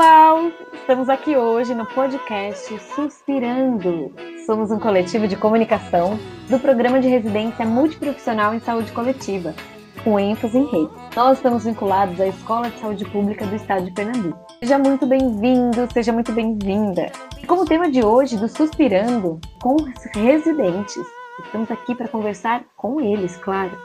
Pessoal! 0.00 0.50
Estamos 0.72 1.10
aqui 1.10 1.36
hoje 1.36 1.74
no 1.74 1.84
podcast 1.84 2.78
Suspirando. 2.94 4.10
Somos 4.46 4.70
um 4.70 4.78
coletivo 4.78 5.28
de 5.28 5.36
comunicação 5.36 6.18
do 6.48 6.58
programa 6.58 7.00
de 7.00 7.06
residência 7.06 7.66
multiprofissional 7.66 8.54
em 8.54 8.60
saúde 8.60 8.90
coletiva, 8.92 9.54
com 10.02 10.18
ênfase 10.18 10.56
em 10.56 10.64
rede. 10.64 10.90
Nós 11.14 11.36
estamos 11.36 11.66
vinculados 11.66 12.18
à 12.18 12.26
Escola 12.28 12.70
de 12.70 12.80
Saúde 12.80 13.04
Pública 13.10 13.44
do 13.44 13.54
Estado 13.54 13.84
de 13.84 13.92
Pernambuco. 13.92 14.38
Seja 14.60 14.78
muito 14.78 15.06
bem-vindo, 15.06 15.86
seja 15.92 16.14
muito 16.14 16.32
bem-vinda. 16.32 17.12
Como 17.46 17.66
tema 17.66 17.90
de 17.90 18.02
hoje 18.02 18.38
do 18.38 18.48
Suspirando, 18.48 19.38
com 19.60 19.76
residentes. 20.14 21.04
Estamos 21.44 21.70
aqui 21.70 21.94
para 21.94 22.08
conversar 22.08 22.64
com 22.74 23.02
eles, 23.02 23.36
claro. 23.36 23.76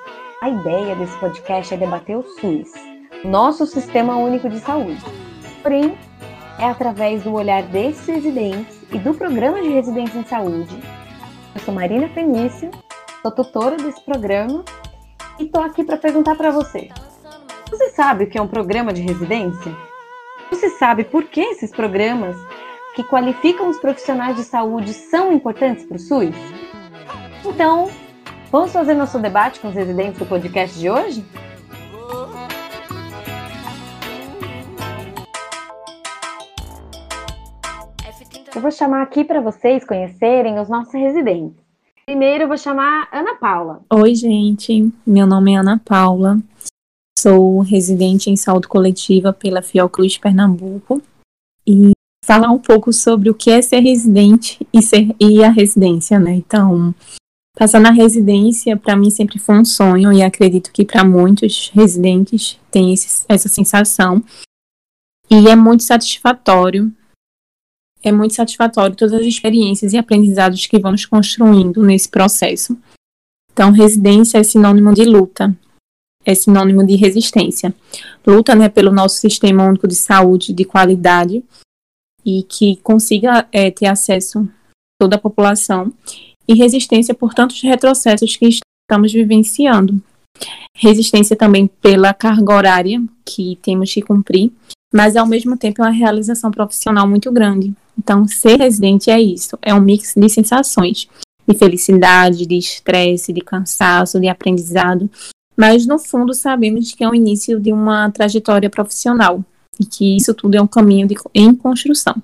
A 0.41 0.47
ideia 0.47 0.95
desse 0.95 1.17
podcast 1.17 1.73
é 1.73 1.77
debater 1.77 2.16
o 2.16 2.23
SUS, 2.23 2.72
nosso 3.25 3.66
Sistema 3.66 4.16
Único 4.16 4.47
de 4.47 4.61
Saúde. 4.61 5.03
Porém, 5.66 5.97
é 6.59 6.66
através 6.66 7.23
do 7.23 7.34
olhar 7.34 7.64
desses 7.64 8.05
residentes 8.08 8.77
e 8.91 8.98
do 8.98 9.14
programa 9.14 9.62
de 9.62 9.70
residência 9.70 10.18
em 10.18 10.26
saúde. 10.26 10.81
Eu 11.54 11.62
sou 11.62 11.73
Marina 11.73 12.08
Fenício, 12.09 12.72
sou 13.22 13.31
tutora 13.31 13.76
desse 13.78 14.02
programa 14.02 14.64
e 15.40 15.44
estou 15.44 15.62
aqui 15.62 15.84
para 15.84 15.98
perguntar 15.98 16.36
para 16.36 16.52
você. 16.52 16.90
Você 17.70 17.90
sabe 17.90 18.23
o 18.23 18.30
que 18.30 18.38
é 18.38 18.41
um 18.41 18.48
programa 18.48 18.94
de 18.94 19.02
residência? 19.02 19.76
Você 20.50 20.70
sabe 20.70 21.04
por 21.04 21.23
que 21.26 21.42
esses 21.42 21.72
programas 21.72 22.36
que 22.95 23.03
qualificam 23.03 23.67
os 23.67 23.78
profissionais 23.80 24.36
de 24.38 24.44
saúde 24.44 24.94
são 24.94 25.34
importantes 25.34 25.84
para 25.86 25.97
o 25.97 26.00
SUS? 26.00 26.36
Então, 27.44 27.90
vamos 28.52 28.72
fazer 28.72 28.94
nosso 28.94 29.19
debate 29.19 29.59
com 29.59 29.67
os 29.67 29.75
residentes 29.75 30.19
do 30.19 30.25
podcast 30.25 30.80
de 30.80 30.90
hoje? 30.90 31.25
Eu 38.56 38.61
vou 38.61 38.72
chamar 38.72 39.02
aqui 39.02 39.25
para 39.25 39.42
vocês 39.42 39.84
conhecerem 39.84 40.58
os 40.61 40.70
nossos 40.70 40.94
residentes. 40.94 41.61
Primeiro, 42.06 42.45
eu 42.45 42.48
vou 42.48 42.58
chamar 42.58 43.09
Ana 43.12 43.36
Paula. 43.36 43.84
Oi, 43.94 44.16
gente. 44.16 44.89
Meu 45.06 45.28
nome 45.28 45.52
é 45.52 45.58
Ana 45.58 45.78
Paula. 45.84 46.39
Sou 47.20 47.59
residente 47.59 48.30
em 48.30 48.38
saúde 48.38 48.70
coletiva 48.70 49.34
pela 49.34 49.62
Fiocruz 49.62 50.17
Pernambuco. 50.17 51.02
E 51.67 51.92
falar 52.23 52.50
um 52.50 52.58
pouco 52.58 52.94
sobre 52.94 53.30
o 53.30 53.34
que 53.34 53.52
é 53.52 53.62
ser 53.62 53.81
residente 53.81 54.66
e, 54.72 54.81
ser, 54.81 55.14
e 55.19 55.44
a 55.44 55.50
residência, 55.50 56.17
né? 56.17 56.36
Então, 56.36 56.95
passar 57.58 57.81
na 57.81 57.92
residência, 57.92 58.78
para 58.78 58.95
mim, 58.95 59.09
sempre 59.09 59.38
foi 59.38 59.58
um 59.58 59.66
sonho. 59.66 60.14
E 60.14 60.23
acredito 60.23 60.72
que 60.72 60.86
para 60.86 61.03
muitos 61.03 61.72
residentes 61.73 62.58
tem 62.72 62.94
esse, 62.94 63.25
essa 63.28 63.50
sensação. 63.50 64.23
E 65.30 65.50
é 65.50 65.58
muito 65.58 65.84
satisfatório 65.84 66.90
é 68.08 68.11
muito 68.11 68.34
satisfatório 68.34 68.95
todas 68.95 69.14
as 69.14 69.25
experiências 69.25 69.94
e 69.94 69.98
aprendizados 69.98 70.66
que 70.66 70.80
vamos 70.80 71.06
construindo 71.06 71.84
nesse 71.84 72.09
processo. 72.09 72.78
Então, 73.52 73.72
residência 73.72 74.38
é 74.38 74.44
sinônimo 74.44 74.94
de 74.94 75.06
luta, 75.06 75.56
é 76.25 76.36
sinônimo 76.36 76.86
de 76.86 76.95
resistência. 76.95 77.73
Luta 78.25 78.53
né, 78.56 78.70
pelo 78.70 78.92
nosso 78.92 79.17
sistema 79.17 79.64
único 79.64 79.88
de 79.88 79.95
saúde 79.95 80.53
de 80.53 80.66
qualidade 80.66 81.44
e 82.25 82.44
que 82.44 82.78
consiga 82.78 83.47
é, 83.52 83.70
ter 83.70 83.86
acesso 83.86 84.47
toda 85.00 85.16
a 85.16 85.19
população, 85.19 85.94
e 86.47 86.53
resistência 86.53 87.13
por 87.13 87.34
tantos 87.34 87.62
retrocessos 87.62 88.35
que 88.35 88.47
estamos 88.47 89.12
vivenciando. 89.12 90.02
Resistência 90.75 91.35
também 91.35 91.68
pela 91.68 92.13
carga 92.13 92.53
horária 92.53 93.03
que 93.25 93.58
temos 93.62 93.94
que 93.94 94.02
cumprir, 94.02 94.52
mas 94.94 95.16
ao 95.16 95.25
mesmo 95.25 95.58
tempo 95.58 95.81
é 95.81 95.85
uma 95.85 95.91
realização 95.91 96.52
profissional 96.52 97.08
muito 97.08 97.31
grande, 97.31 97.74
então, 97.97 98.28
ser 98.28 98.57
residente 98.57 99.09
é 99.09 99.19
isso, 99.19 99.57
é 99.61 99.73
um 99.73 99.79
mix 99.79 100.13
de 100.16 100.29
sensações, 100.29 101.07
de 101.47 101.57
felicidade, 101.57 102.45
de 102.45 102.57
estresse, 102.57 103.31
de 103.31 103.41
cansaço, 103.41 104.19
de 104.19 104.28
aprendizado, 104.28 105.09
mas 105.56 105.85
no 105.88 105.97
fundo 105.97 106.34
sabemos 106.34 106.94
que 106.94 107.03
é 107.03 107.09
o 107.09 107.16
início 107.16 107.59
de 107.59 107.72
uma 107.72 108.11
trajetória 108.11 108.69
profissional 108.69 109.44
e 109.79 109.85
que 109.85 110.17
isso 110.17 110.34
tudo 110.34 110.55
é 110.55 110.61
um 110.61 110.67
caminho 110.67 111.07
de, 111.07 111.16
em 111.34 111.55
construção. 111.55 112.16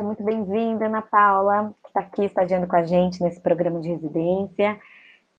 Muito 0.00 0.22
bem-vinda, 0.22 0.86
Ana 0.86 1.02
Paula, 1.02 1.74
que 1.82 1.88
está 1.88 2.00
aqui 2.00 2.24
estagiando 2.24 2.66
com 2.66 2.76
a 2.76 2.84
gente 2.84 3.22
nesse 3.22 3.40
programa 3.40 3.80
de 3.80 3.88
residência. 3.88 4.78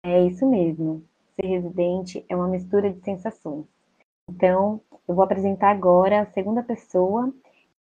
É 0.03 0.25
isso 0.25 0.47
mesmo, 0.47 1.03
ser 1.35 1.47
residente 1.47 2.25
é 2.27 2.35
uma 2.35 2.47
mistura 2.47 2.91
de 2.91 2.99
sensações. 3.01 3.65
Então, 4.29 4.81
eu 5.07 5.15
vou 5.15 5.23
apresentar 5.23 5.71
agora 5.71 6.21
a 6.21 6.25
segunda 6.27 6.61
pessoa 6.61 7.33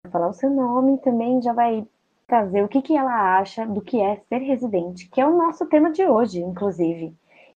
falar 0.07 0.29
o 0.29 0.33
seu 0.33 0.49
nome 0.49 0.97
também 0.99 1.41
já 1.41 1.51
vai 1.51 1.85
trazer 2.27 2.63
o 2.63 2.67
que, 2.67 2.81
que 2.81 2.95
ela 2.95 3.39
acha 3.39 3.65
do 3.65 3.81
que 3.81 3.99
é 3.99 4.21
ser 4.29 4.37
residente, 4.37 5.09
que 5.09 5.19
é 5.19 5.27
o 5.27 5.37
nosso 5.37 5.65
tema 5.65 5.91
de 5.91 6.05
hoje, 6.05 6.39
inclusive. 6.39 7.13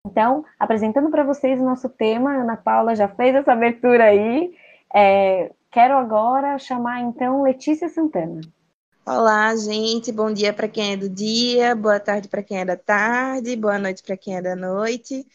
Então, 0.06 0.44
apresentando 0.60 1.12
para 1.12 1.24
vocês 1.24 1.60
o 1.60 1.66
nosso 1.66 1.88
tema, 1.90 2.34
Ana 2.34 2.58
Paula 2.58 2.96
já 2.96 3.08
fez 3.08 3.36
essa 3.36 3.52
abertura 3.52 4.06
aí. 4.06 4.56
É, 4.94 5.52
quero 5.70 5.96
agora 5.96 6.58
chamar 6.58 7.02
então 7.02 7.44
Letícia 7.44 7.88
Santana. 7.90 8.42
Olá, 9.06 9.56
gente. 9.56 10.12
Bom 10.12 10.34
dia 10.34 10.54
para 10.54 10.68
quem 10.68 10.94
é 10.94 10.98
do 10.98 11.10
dia, 11.10 11.76
boa 11.76 12.00
tarde 12.00 12.28
para 12.28 12.42
quem 12.42 12.60
é 12.60 12.66
da 12.66 12.78
tarde, 12.78 13.56
boa 13.56 13.78
noite 13.78 14.02
para 14.02 14.18
quem 14.18 14.38
é 14.38 14.42
da 14.42 14.56
noite. 14.56 15.26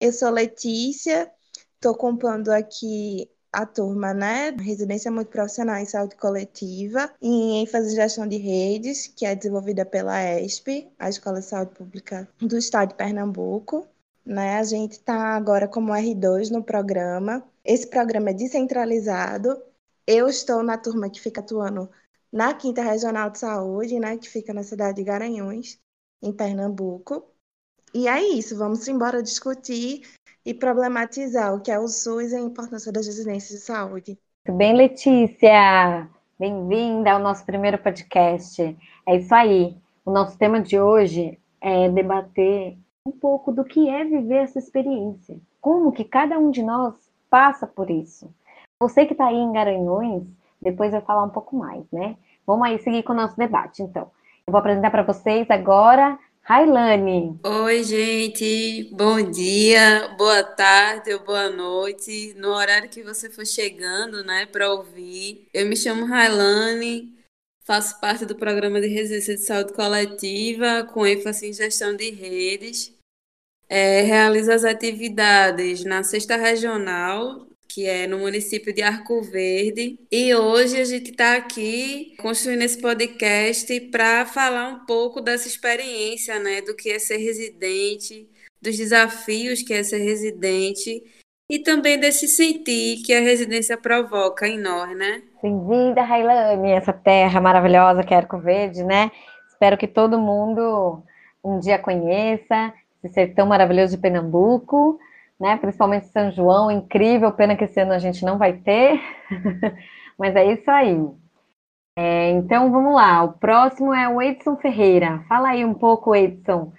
Eu 0.00 0.12
sou 0.12 0.30
Letícia, 0.30 1.30
estou 1.74 1.96
compondo 1.96 2.50
aqui 2.50 3.28
a 3.52 3.66
turma, 3.66 4.14
né, 4.14 4.50
residência 4.50 5.10
multiprofissional 5.10 5.76
em 5.76 5.84
saúde 5.84 6.16
coletiva, 6.16 7.12
em 7.20 7.60
ênfase 7.62 7.92
em 7.92 7.96
gestão 7.96 8.26
de 8.26 8.38
redes, 8.38 9.06
que 9.08 9.26
é 9.26 9.34
desenvolvida 9.34 9.84
pela 9.84 10.40
ESP, 10.40 10.90
a 10.98 11.10
Escola 11.10 11.40
de 11.40 11.46
Saúde 11.46 11.72
Pública 11.72 12.26
do 12.38 12.56
Estado 12.56 12.90
de 12.90 12.94
Pernambuco. 12.94 13.86
Né, 14.24 14.56
a 14.56 14.62
gente 14.62 14.92
está 14.92 15.34
agora 15.36 15.68
como 15.68 15.92
R2 15.92 16.50
no 16.50 16.62
programa. 16.62 17.44
Esse 17.64 17.88
programa 17.88 18.30
é 18.30 18.34
descentralizado. 18.34 19.60
Eu 20.06 20.28
estou 20.28 20.62
na 20.62 20.78
turma 20.78 21.10
que 21.10 21.20
fica 21.20 21.40
atuando 21.40 21.90
na 22.32 22.54
Quinta 22.54 22.82
Regional 22.82 23.30
de 23.30 23.40
Saúde, 23.40 23.98
né, 23.98 24.16
que 24.16 24.28
fica 24.28 24.54
na 24.54 24.62
cidade 24.62 24.96
de 24.96 25.04
Garanhuns, 25.04 25.78
em 26.22 26.32
Pernambuco. 26.32 27.28
E 27.92 28.08
é 28.08 28.22
isso, 28.22 28.56
vamos 28.56 28.88
embora 28.88 29.22
discutir 29.22 30.02
e 30.44 30.52
problematizar 30.52 31.54
o 31.54 31.60
que 31.60 31.70
é 31.70 31.78
o 31.78 31.86
SUS 31.86 32.32
e 32.32 32.36
a 32.36 32.40
importância 32.40 32.92
das 32.92 33.06
residências 33.06 33.60
de 33.60 33.64
saúde. 33.64 34.18
Muito 34.46 34.58
bem, 34.58 34.74
Letícia! 34.74 36.08
Bem-vinda 36.38 37.12
ao 37.12 37.20
nosso 37.20 37.46
primeiro 37.46 37.78
podcast. 37.78 38.76
É 39.06 39.16
isso 39.16 39.32
aí. 39.34 39.76
O 40.04 40.10
nosso 40.10 40.36
tema 40.36 40.60
de 40.60 40.80
hoje 40.80 41.38
é 41.60 41.88
debater 41.88 42.76
um 43.06 43.12
pouco 43.12 43.52
do 43.52 43.64
que 43.64 43.88
é 43.88 44.04
viver 44.04 44.42
essa 44.42 44.58
experiência. 44.58 45.38
Como 45.60 45.92
que 45.92 46.04
cada 46.04 46.38
um 46.38 46.50
de 46.50 46.62
nós 46.62 46.94
passa 47.30 47.66
por 47.66 47.88
isso. 47.88 48.28
Você 48.80 49.06
que 49.06 49.12
está 49.12 49.26
aí 49.26 49.36
em 49.36 49.52
Garanhuns, 49.52 50.26
depois 50.60 50.90
vai 50.90 51.00
falar 51.00 51.22
um 51.22 51.30
pouco 51.30 51.56
mais, 51.56 51.84
né? 51.92 52.16
Vamos 52.44 52.66
aí 52.66 52.78
seguir 52.80 53.04
com 53.04 53.12
o 53.12 53.16
nosso 53.16 53.36
debate, 53.36 53.82
então. 53.82 54.10
Eu 54.44 54.50
vou 54.50 54.58
apresentar 54.58 54.90
para 54.90 55.04
vocês 55.04 55.48
agora 55.48 56.18
Railane. 56.44 57.38
Oi, 57.44 57.84
gente. 57.84 58.90
Bom 58.92 59.30
dia, 59.30 60.08
boa 60.18 60.42
tarde 60.42 61.12
ou 61.14 61.20
boa 61.20 61.48
noite, 61.48 62.34
no 62.36 62.48
horário 62.48 62.90
que 62.90 63.00
você 63.00 63.30
for 63.30 63.46
chegando, 63.46 64.24
né, 64.24 64.44
para 64.46 64.72
ouvir. 64.72 65.46
Eu 65.54 65.66
me 65.66 65.76
chamo 65.76 66.04
Railane, 66.04 67.16
faço 67.64 68.00
parte 68.00 68.26
do 68.26 68.34
programa 68.34 68.80
de 68.80 68.88
residência 68.88 69.36
de 69.36 69.42
saúde 69.42 69.72
coletiva, 69.72 70.82
com 70.92 71.06
ênfase 71.06 71.48
em 71.48 71.52
gestão 71.52 71.94
de 71.94 72.10
redes. 72.10 72.92
É, 73.68 74.00
realizo 74.02 74.50
as 74.50 74.64
atividades 74.64 75.84
na 75.84 76.02
sexta 76.02 76.36
regional 76.36 77.46
que 77.72 77.86
é 77.86 78.06
no 78.06 78.18
município 78.18 78.72
de 78.74 78.82
Arco 78.82 79.22
Verde. 79.22 79.98
E 80.10 80.34
hoje 80.34 80.78
a 80.78 80.84
gente 80.84 81.10
está 81.10 81.36
aqui 81.36 82.14
construindo 82.18 82.62
esse 82.62 82.78
podcast 82.80 83.80
para 83.90 84.26
falar 84.26 84.68
um 84.68 84.84
pouco 84.84 85.22
dessa 85.22 85.48
experiência, 85.48 86.38
né, 86.38 86.60
do 86.60 86.76
que 86.76 86.90
é 86.90 86.98
ser 86.98 87.16
residente, 87.16 88.28
dos 88.60 88.76
desafios 88.76 89.62
que 89.62 89.72
é 89.72 89.82
ser 89.82 89.98
residente 89.98 91.02
e 91.48 91.58
também 91.58 91.98
desse 91.98 92.28
sentir 92.28 93.02
que 93.04 93.14
a 93.14 93.20
residência 93.20 93.76
provoca 93.78 94.46
em 94.46 94.58
nós, 94.58 94.94
né? 94.96 95.22
Bem-vinda, 95.42 96.02
Railane, 96.02 96.72
essa 96.72 96.92
terra 96.92 97.40
maravilhosa 97.40 98.04
que 98.04 98.12
é 98.12 98.18
Arco 98.18 98.38
Verde, 98.38 98.84
né? 98.84 99.10
Espero 99.48 99.78
que 99.78 99.88
todo 99.88 100.20
mundo 100.20 101.02
um 101.42 101.58
dia 101.58 101.78
conheça 101.78 102.72
esse 103.02 103.14
sertão 103.14 103.46
maravilhoso 103.46 103.96
de 103.96 104.02
Pernambuco 104.02 104.98
né? 105.42 105.56
Principalmente 105.56 106.06
São 106.06 106.30
João, 106.30 106.70
incrível, 106.70 107.32
pena 107.32 107.56
que 107.56 107.64
esse 107.64 107.80
ano 107.80 107.92
a 107.92 107.98
gente 107.98 108.24
não 108.24 108.38
vai 108.38 108.52
ter, 108.52 109.00
mas 110.16 110.36
é 110.36 110.52
isso 110.52 110.70
aí. 110.70 110.96
É, 111.98 112.30
então 112.30 112.70
vamos 112.70 112.94
lá, 112.94 113.24
o 113.24 113.32
próximo 113.32 113.92
é 113.92 114.08
o 114.08 114.22
Edson 114.22 114.56
Ferreira. 114.56 115.24
Fala 115.28 115.48
aí 115.48 115.64
um 115.64 115.74
pouco, 115.74 116.14
Edson, 116.14 116.72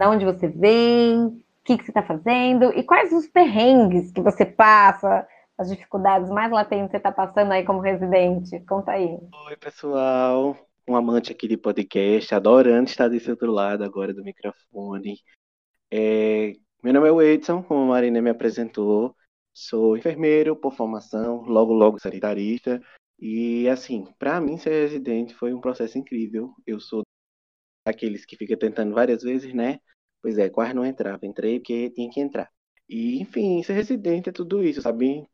de 0.00 0.06
onde 0.06 0.24
você 0.24 0.48
vem, 0.48 1.26
o 1.26 1.42
que, 1.62 1.76
que 1.76 1.84
você 1.84 1.90
está 1.90 2.02
fazendo 2.02 2.72
e 2.74 2.82
quais 2.82 3.12
os 3.12 3.26
perrengues 3.26 4.10
que 4.10 4.22
você 4.22 4.46
passa 4.46 5.28
as 5.58 5.68
dificuldades 5.68 6.30
mais 6.30 6.50
latentes 6.50 6.86
que 6.86 6.92
você 6.92 6.96
está 6.96 7.12
passando 7.12 7.52
aí 7.52 7.64
como 7.64 7.80
residente? 7.80 8.58
Conta 8.60 8.92
aí. 8.92 9.18
Oi, 9.46 9.56
pessoal. 9.60 10.56
Um 10.88 10.96
amante 10.96 11.30
aqui 11.30 11.46
de 11.46 11.58
podcast, 11.58 12.34
adorando 12.34 12.88
estar 12.88 13.08
desse 13.08 13.30
outro 13.30 13.52
lado 13.52 13.84
agora 13.84 14.14
do 14.14 14.24
microfone. 14.24 15.18
É, 15.92 16.54
meu 16.82 16.92
nome 16.94 17.08
é 17.24 17.32
Edson, 17.32 17.62
como 17.62 17.82
a 17.82 17.86
Marina 17.86 18.22
me 18.22 18.30
apresentou. 18.30 19.14
Sou 19.52 19.96
enfermeiro 19.96 20.56
por 20.56 20.72
formação, 20.72 21.42
logo, 21.42 21.72
logo 21.72 21.98
sanitarista. 22.00 22.80
E, 23.18 23.68
assim, 23.68 24.06
para 24.18 24.40
mim 24.40 24.56
ser 24.56 24.70
residente 24.88 25.34
foi 25.34 25.52
um 25.52 25.60
processo 25.60 25.98
incrível. 25.98 26.54
Eu 26.66 26.80
sou 26.80 27.02
daqueles 27.86 28.24
que 28.24 28.36
fica 28.36 28.56
tentando 28.56 28.94
várias 28.94 29.22
vezes, 29.22 29.52
né? 29.52 29.78
Pois 30.22 30.38
é, 30.38 30.48
quase 30.48 30.74
não 30.74 30.86
entrava. 30.86 31.26
Entrei 31.26 31.58
porque 31.58 31.90
tinha 31.90 32.10
que 32.10 32.20
entrar. 32.20 32.50
E, 32.88 33.20
enfim, 33.20 33.62
ser 33.62 33.74
residente 33.74 34.30
é 34.30 34.32
tudo 34.32 34.64
isso, 34.64 34.82
sabe? 34.82 35.26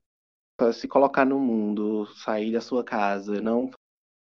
se 0.72 0.88
colocar 0.88 1.24
no 1.26 1.38
mundo, 1.38 2.06
sair 2.16 2.52
da 2.52 2.60
sua 2.60 2.82
casa, 2.82 3.40
não 3.42 3.70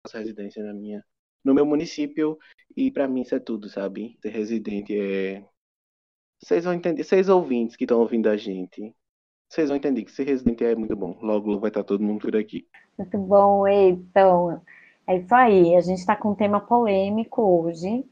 faço 0.06 0.18
residência 0.18 0.64
na 0.64 0.74
minha, 0.74 1.04
no 1.44 1.54
meu 1.54 1.66
município 1.66 2.38
e 2.76 2.92
para 2.92 3.08
mim 3.08 3.22
isso 3.22 3.36
é 3.36 3.40
tudo, 3.40 3.70
sabe? 3.70 4.18
Ser 4.22 4.30
residente 4.30 4.94
é 4.98 5.46
vocês 6.46 6.64
vão 6.64 6.76
entender, 6.76 7.04
vocês 7.04 7.28
ouvintes 7.28 7.76
que 7.76 7.86
estão 7.86 8.00
ouvindo 8.00 8.30
a 8.30 8.38
gente, 8.38 8.94
vocês 9.50 9.68
vão 9.68 9.78
entender 9.78 10.04
que 10.04 10.12
ser 10.12 10.28
residente 10.28 10.64
é 10.64 10.76
muito 10.76 10.96
bom. 10.96 11.18
Logo, 11.20 11.48
logo 11.48 11.60
vai 11.60 11.72
estar 11.72 11.84
todo 11.84 12.04
mundo 12.04 12.22
por 12.22 12.36
aqui. 12.36 12.68
Muito 13.00 13.18
bom, 13.18 13.68
então. 13.68 14.62
É 15.08 15.18
isso 15.18 15.34
aí. 15.34 15.76
A 15.76 15.82
gente 15.82 15.98
está 15.98 16.16
com 16.16 16.30
um 16.30 16.36
tema 16.36 16.60
polêmico 16.60 17.42
hoje, 17.42 18.06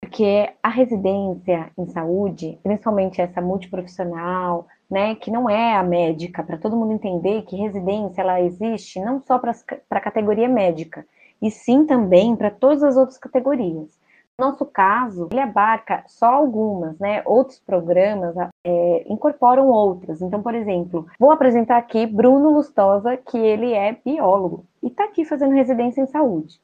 porque 0.00 0.52
a 0.60 0.68
residência 0.68 1.70
em 1.78 1.86
saúde, 1.86 2.58
principalmente 2.64 3.20
essa 3.20 3.40
multiprofissional, 3.40 4.66
né, 4.90 5.14
que 5.14 5.30
não 5.30 5.48
é 5.48 5.76
a 5.76 5.82
médica, 5.84 6.42
para 6.42 6.58
todo 6.58 6.76
mundo 6.76 6.94
entender 6.94 7.42
que 7.42 7.54
residência 7.54 8.22
ela 8.22 8.40
existe 8.40 8.98
não 8.98 9.22
só 9.24 9.38
para 9.38 9.52
a 9.90 10.00
categoria 10.00 10.48
médica, 10.48 11.06
e 11.40 11.48
sim 11.48 11.86
também 11.86 12.34
para 12.34 12.50
todas 12.50 12.82
as 12.82 12.96
outras 12.96 13.18
categorias. 13.18 13.96
No 14.38 14.46
nosso 14.46 14.64
caso, 14.64 15.28
ele 15.32 15.40
abarca 15.40 16.04
só 16.06 16.26
algumas, 16.26 16.96
né? 17.00 17.22
Outros 17.24 17.58
programas 17.58 18.36
é, 18.64 19.04
incorporam 19.08 19.66
outras. 19.66 20.22
Então, 20.22 20.40
por 20.40 20.54
exemplo, 20.54 21.08
vou 21.18 21.32
apresentar 21.32 21.76
aqui 21.76 22.06
Bruno 22.06 22.50
Lustosa, 22.50 23.16
que 23.16 23.36
ele 23.36 23.72
é 23.72 23.98
biólogo 24.04 24.64
e 24.80 24.86
está 24.86 25.06
aqui 25.06 25.24
fazendo 25.24 25.56
residência 25.56 26.00
em 26.00 26.06
saúde. 26.06 26.60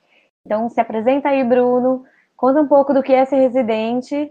Então, 0.47 0.69
se 0.69 0.81
apresenta 0.81 1.31
aí, 1.31 1.43
Bruno, 1.43 2.05
conta 2.37 2.61
um 2.61 2.69
pouco 2.69 2.95
do 2.95 3.03
que 3.03 3.13
é 3.13 3.25
ser 3.25 3.41
residente 3.41 4.31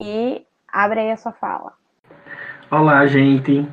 e 0.00 0.42
abre 0.66 1.00
aí 1.00 1.10
a 1.10 1.16
sua 1.18 1.32
fala. 1.32 1.74
Olá, 2.70 3.06
gente. 3.06 3.68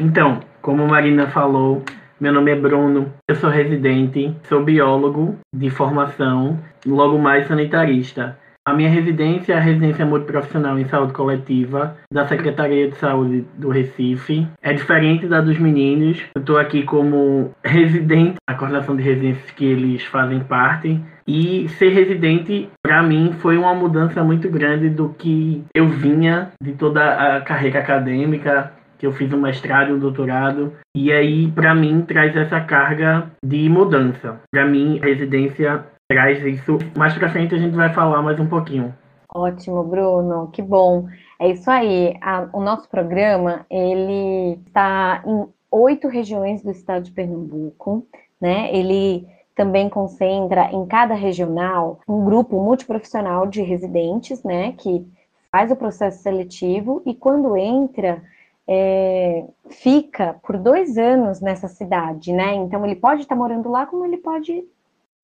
Então, 0.00 0.40
como 0.60 0.82
a 0.82 0.88
Marina 0.88 1.30
falou, 1.30 1.84
meu 2.24 2.32
nome 2.32 2.52
é 2.52 2.56
Bruno, 2.56 3.12
eu 3.28 3.34
sou 3.34 3.50
residente, 3.50 4.34
sou 4.44 4.64
biólogo 4.64 5.36
de 5.54 5.68
formação, 5.68 6.58
logo 6.86 7.18
mais 7.18 7.46
sanitarista. 7.46 8.38
A 8.66 8.72
minha 8.72 8.88
residência 8.88 9.52
é 9.52 9.56
a 9.58 9.60
residência 9.60 10.06
multiprofissional 10.06 10.78
em 10.78 10.86
saúde 10.86 11.12
coletiva 11.12 11.98
da 12.10 12.26
Secretaria 12.26 12.88
de 12.88 12.96
Saúde 12.96 13.44
do 13.58 13.68
Recife. 13.68 14.46
É 14.62 14.72
diferente 14.72 15.26
da 15.26 15.42
dos 15.42 15.58
meninos. 15.58 16.18
Eu 16.34 16.40
estou 16.40 16.56
aqui 16.56 16.82
como 16.84 17.50
residente 17.62 18.36
da 18.48 18.54
coordenação 18.54 18.96
de 18.96 19.02
residências 19.02 19.50
que 19.50 19.66
eles 19.66 20.02
fazem 20.04 20.40
parte. 20.40 20.98
E 21.28 21.68
ser 21.78 21.90
residente, 21.90 22.70
para 22.82 23.02
mim, 23.02 23.34
foi 23.38 23.58
uma 23.58 23.74
mudança 23.74 24.24
muito 24.24 24.48
grande 24.48 24.88
do 24.88 25.10
que 25.10 25.62
eu 25.74 25.86
vinha 25.86 26.52
de 26.58 26.72
toda 26.72 27.36
a 27.36 27.42
carreira 27.42 27.80
acadêmica, 27.80 28.72
que 28.98 29.06
eu 29.06 29.12
fiz 29.12 29.32
um 29.32 29.40
mestrado 29.40 29.94
um 29.94 29.98
doutorado. 29.98 30.72
E 30.94 31.12
aí, 31.12 31.50
para 31.50 31.74
mim, 31.74 32.02
traz 32.02 32.36
essa 32.36 32.60
carga 32.60 33.30
de 33.44 33.68
mudança. 33.68 34.40
Para 34.50 34.66
mim, 34.66 35.00
a 35.02 35.06
residência 35.06 35.84
traz 36.08 36.44
isso. 36.44 36.78
Mais 36.96 37.14
pra 37.14 37.30
frente 37.30 37.54
a 37.54 37.58
gente 37.58 37.74
vai 37.74 37.92
falar 37.92 38.22
mais 38.22 38.38
um 38.38 38.46
pouquinho. 38.46 38.94
Ótimo, 39.34 39.82
Bruno, 39.82 40.48
que 40.52 40.62
bom. 40.62 41.08
É 41.40 41.50
isso 41.50 41.70
aí. 41.70 42.16
A, 42.20 42.48
o 42.52 42.60
nosso 42.60 42.88
programa 42.88 43.66
ele 43.68 44.60
está 44.66 45.22
em 45.26 45.46
oito 45.70 46.06
regiões 46.06 46.62
do 46.62 46.70
estado 46.70 47.04
de 47.04 47.10
Pernambuco, 47.10 48.06
né? 48.40 48.72
Ele 48.72 49.26
também 49.56 49.88
concentra 49.88 50.70
em 50.72 50.86
cada 50.86 51.14
regional 51.14 52.00
um 52.08 52.24
grupo 52.24 52.60
multiprofissional 52.60 53.46
de 53.46 53.62
residentes, 53.62 54.42
né? 54.44 54.72
Que 54.72 55.04
faz 55.50 55.70
o 55.70 55.76
processo 55.76 56.22
seletivo 56.22 57.02
e 57.04 57.14
quando 57.14 57.56
entra 57.56 58.22
é, 58.68 59.46
fica 59.68 60.34
por 60.42 60.58
dois 60.58 60.96
anos 60.96 61.40
nessa 61.40 61.68
cidade, 61.68 62.32
né? 62.32 62.54
Então 62.54 62.84
ele 62.84 62.96
pode 62.96 63.22
estar 63.22 63.36
morando 63.36 63.68
lá, 63.68 63.86
como 63.86 64.04
ele 64.04 64.16
pode 64.18 64.64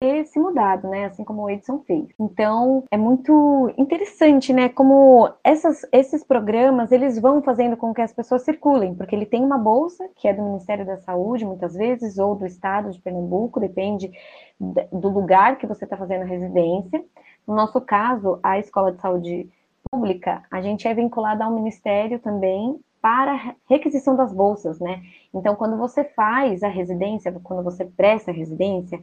ter 0.01 0.25
se 0.27 0.41
mudado, 0.41 0.89
né? 0.89 1.05
Assim 1.05 1.23
como 1.23 1.43
o 1.43 1.51
Edson 1.51 1.81
fez. 1.81 2.09
Então, 2.19 2.85
é 2.91 2.97
muito 2.97 3.71
interessante, 3.77 4.51
né? 4.51 4.71
Como 4.71 5.31
essas, 5.45 5.87
esses 5.93 6.25
programas, 6.25 6.91
eles 6.91 7.21
vão 7.21 7.43
fazendo 7.43 7.77
com 7.77 7.93
que 7.93 8.01
as 8.01 8.13
pessoas 8.13 8.43
circulem, 8.43 8.95
porque 8.95 9.15
ele 9.15 9.27
tem 9.27 9.45
uma 9.45 9.59
bolsa, 9.59 10.09
que 10.17 10.27
é 10.27 10.33
do 10.33 10.43
Ministério 10.43 10.87
da 10.87 10.97
Saúde, 10.99 11.45
muitas 11.45 11.75
vezes, 11.75 12.19
ou 12.19 12.35
do 12.35 12.47
Estado 12.47 12.91
de 12.91 13.01
Pernambuco, 13.01 13.61
depende 13.61 14.11
do 14.91 15.09
lugar 15.11 15.59
que 15.59 15.67
você 15.67 15.85
está 15.85 15.99
fazendo 15.99 16.23
a 16.23 16.27
residência. 16.27 17.05
No 17.47 17.55
nosso 17.55 17.79
caso, 17.81 18.39
a 18.43 18.59
Escola 18.59 18.93
de 18.93 19.03
Saúde 19.03 19.51
Pública, 19.91 20.43
a 20.51 20.63
gente 20.63 20.89
é 20.89 20.95
vinculado 20.95 21.43
ao 21.43 21.53
Ministério 21.53 22.19
também 22.21 22.81
para 23.01 23.55
requisição 23.69 24.15
das 24.17 24.33
bolsas, 24.33 24.79
né? 24.79 25.03
Então, 25.33 25.57
quando 25.57 25.77
você 25.77 26.05
faz 26.05 26.63
a 26.63 26.69
residência, 26.69 27.33
quando 27.43 27.63
você 27.63 27.85
presta 27.85 28.31
a 28.31 28.35
residência, 28.35 29.01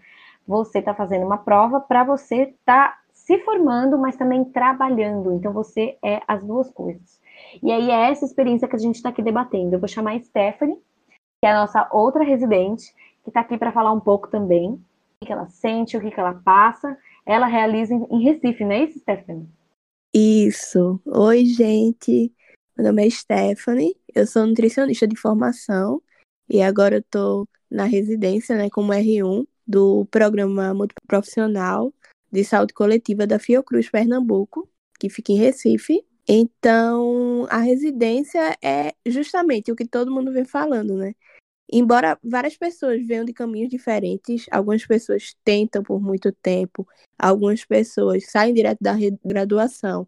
você 0.48 0.80
está 0.80 0.94
fazendo 0.94 1.26
uma 1.26 1.38
prova 1.38 1.80
para 1.80 2.04
você 2.04 2.44
estar 2.44 2.90
tá 2.90 3.00
se 3.14 3.40
formando, 3.40 3.98
mas 3.98 4.16
também 4.16 4.46
trabalhando. 4.46 5.34
Então, 5.34 5.52
você 5.52 5.98
é 6.04 6.22
as 6.28 6.44
duas 6.44 6.70
coisas. 6.72 7.20
E 7.62 7.72
aí 7.72 7.90
é 7.90 8.12
essa 8.12 8.26
experiência 8.26 8.68
que 8.68 8.76
a 8.76 8.80
gente 8.80 8.96
está 8.96 9.10
aqui 9.10 9.22
debatendo. 9.22 9.76
Eu 9.76 9.80
vou 9.80 9.88
chamar 9.88 10.16
a 10.16 10.20
Stephanie, 10.20 10.78
que 11.42 11.48
é 11.48 11.52
a 11.52 11.60
nossa 11.60 11.88
outra 11.92 12.24
residente, 12.24 12.94
que 13.24 13.30
está 13.30 13.42
aqui 13.42 13.58
para 13.58 13.72
falar 13.72 13.92
um 13.92 14.00
pouco 14.00 14.30
também 14.30 14.80
o 15.22 15.26
que 15.26 15.32
ela 15.32 15.48
sente, 15.48 15.98
o 15.98 16.02
que 16.02 16.20
ela 16.20 16.36
passa. 16.46 16.98
Ela 17.26 17.48
realiza 17.48 17.94
em 17.94 18.24
Recife, 18.24 18.64
não 18.64 18.72
é 18.72 18.84
isso, 18.84 19.00
Stephanie? 19.00 19.50
Isso. 20.14 21.00
Oi, 21.06 21.46
gente. 21.46 22.32
Meu 22.78 22.86
nome 22.86 23.08
é 23.08 23.10
Stephanie, 23.10 23.98
eu 24.14 24.28
sou 24.28 24.46
nutricionista 24.46 25.08
de 25.08 25.16
formação 25.16 26.00
e 26.48 26.62
agora 26.62 26.98
eu 26.98 27.00
estou 27.00 27.50
na 27.72 27.86
residência, 27.86 28.56
né, 28.56 28.70
como 28.70 28.94
R1 28.94 29.48
do 29.66 30.06
programa 30.12 30.76
multiprofissional 30.76 31.92
de 32.32 32.44
saúde 32.44 32.76
coletiva 32.76 33.26
da 33.26 33.40
Fiocruz 33.40 33.90
Pernambuco, 33.90 34.70
que 35.00 35.10
fica 35.10 35.32
em 35.32 35.38
Recife. 35.38 36.06
Então, 36.28 37.48
a 37.50 37.58
residência 37.58 38.56
é 38.62 38.94
justamente 39.08 39.72
o 39.72 39.76
que 39.76 39.88
todo 39.88 40.12
mundo 40.12 40.32
vem 40.32 40.46
falando, 40.46 40.96
né? 40.96 41.16
Embora 41.68 42.20
várias 42.24 42.56
pessoas 42.56 43.04
venham 43.04 43.26
de 43.26 43.34
caminhos 43.34 43.70
diferentes, 43.70 44.46
algumas 44.52 44.86
pessoas 44.86 45.36
tentam 45.44 45.82
por 45.82 46.00
muito 46.00 46.32
tempo, 46.32 46.88
algumas 47.18 47.66
pessoas 47.66 48.30
saem 48.30 48.54
direto 48.54 48.78
da 48.80 48.94
graduação 49.26 50.08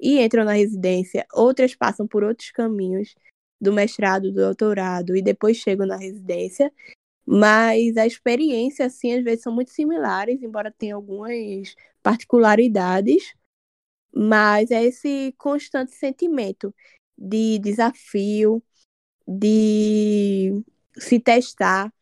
e 0.00 0.20
entram 0.20 0.44
na 0.44 0.52
residência, 0.52 1.26
outras 1.32 1.74
passam 1.74 2.06
por 2.06 2.22
outros 2.22 2.50
caminhos 2.50 3.14
do 3.60 3.72
mestrado, 3.72 4.30
do 4.30 4.36
doutorado 4.36 5.16
e 5.16 5.22
depois 5.22 5.56
chegam 5.56 5.86
na 5.86 5.96
residência. 5.96 6.72
Mas 7.26 7.96
a 7.96 8.06
experiência, 8.06 8.86
assim, 8.86 9.12
às 9.12 9.24
vezes 9.24 9.42
são 9.42 9.52
muito 9.54 9.70
similares, 9.70 10.42
embora 10.42 10.72
tenha 10.72 10.94
algumas 10.94 11.74
particularidades. 12.02 13.34
Mas 14.14 14.70
é 14.70 14.84
esse 14.84 15.34
constante 15.36 15.92
sentimento 15.92 16.74
de 17.16 17.58
desafio, 17.58 18.62
de 19.26 20.62
se 20.96 21.20
testar 21.20 21.92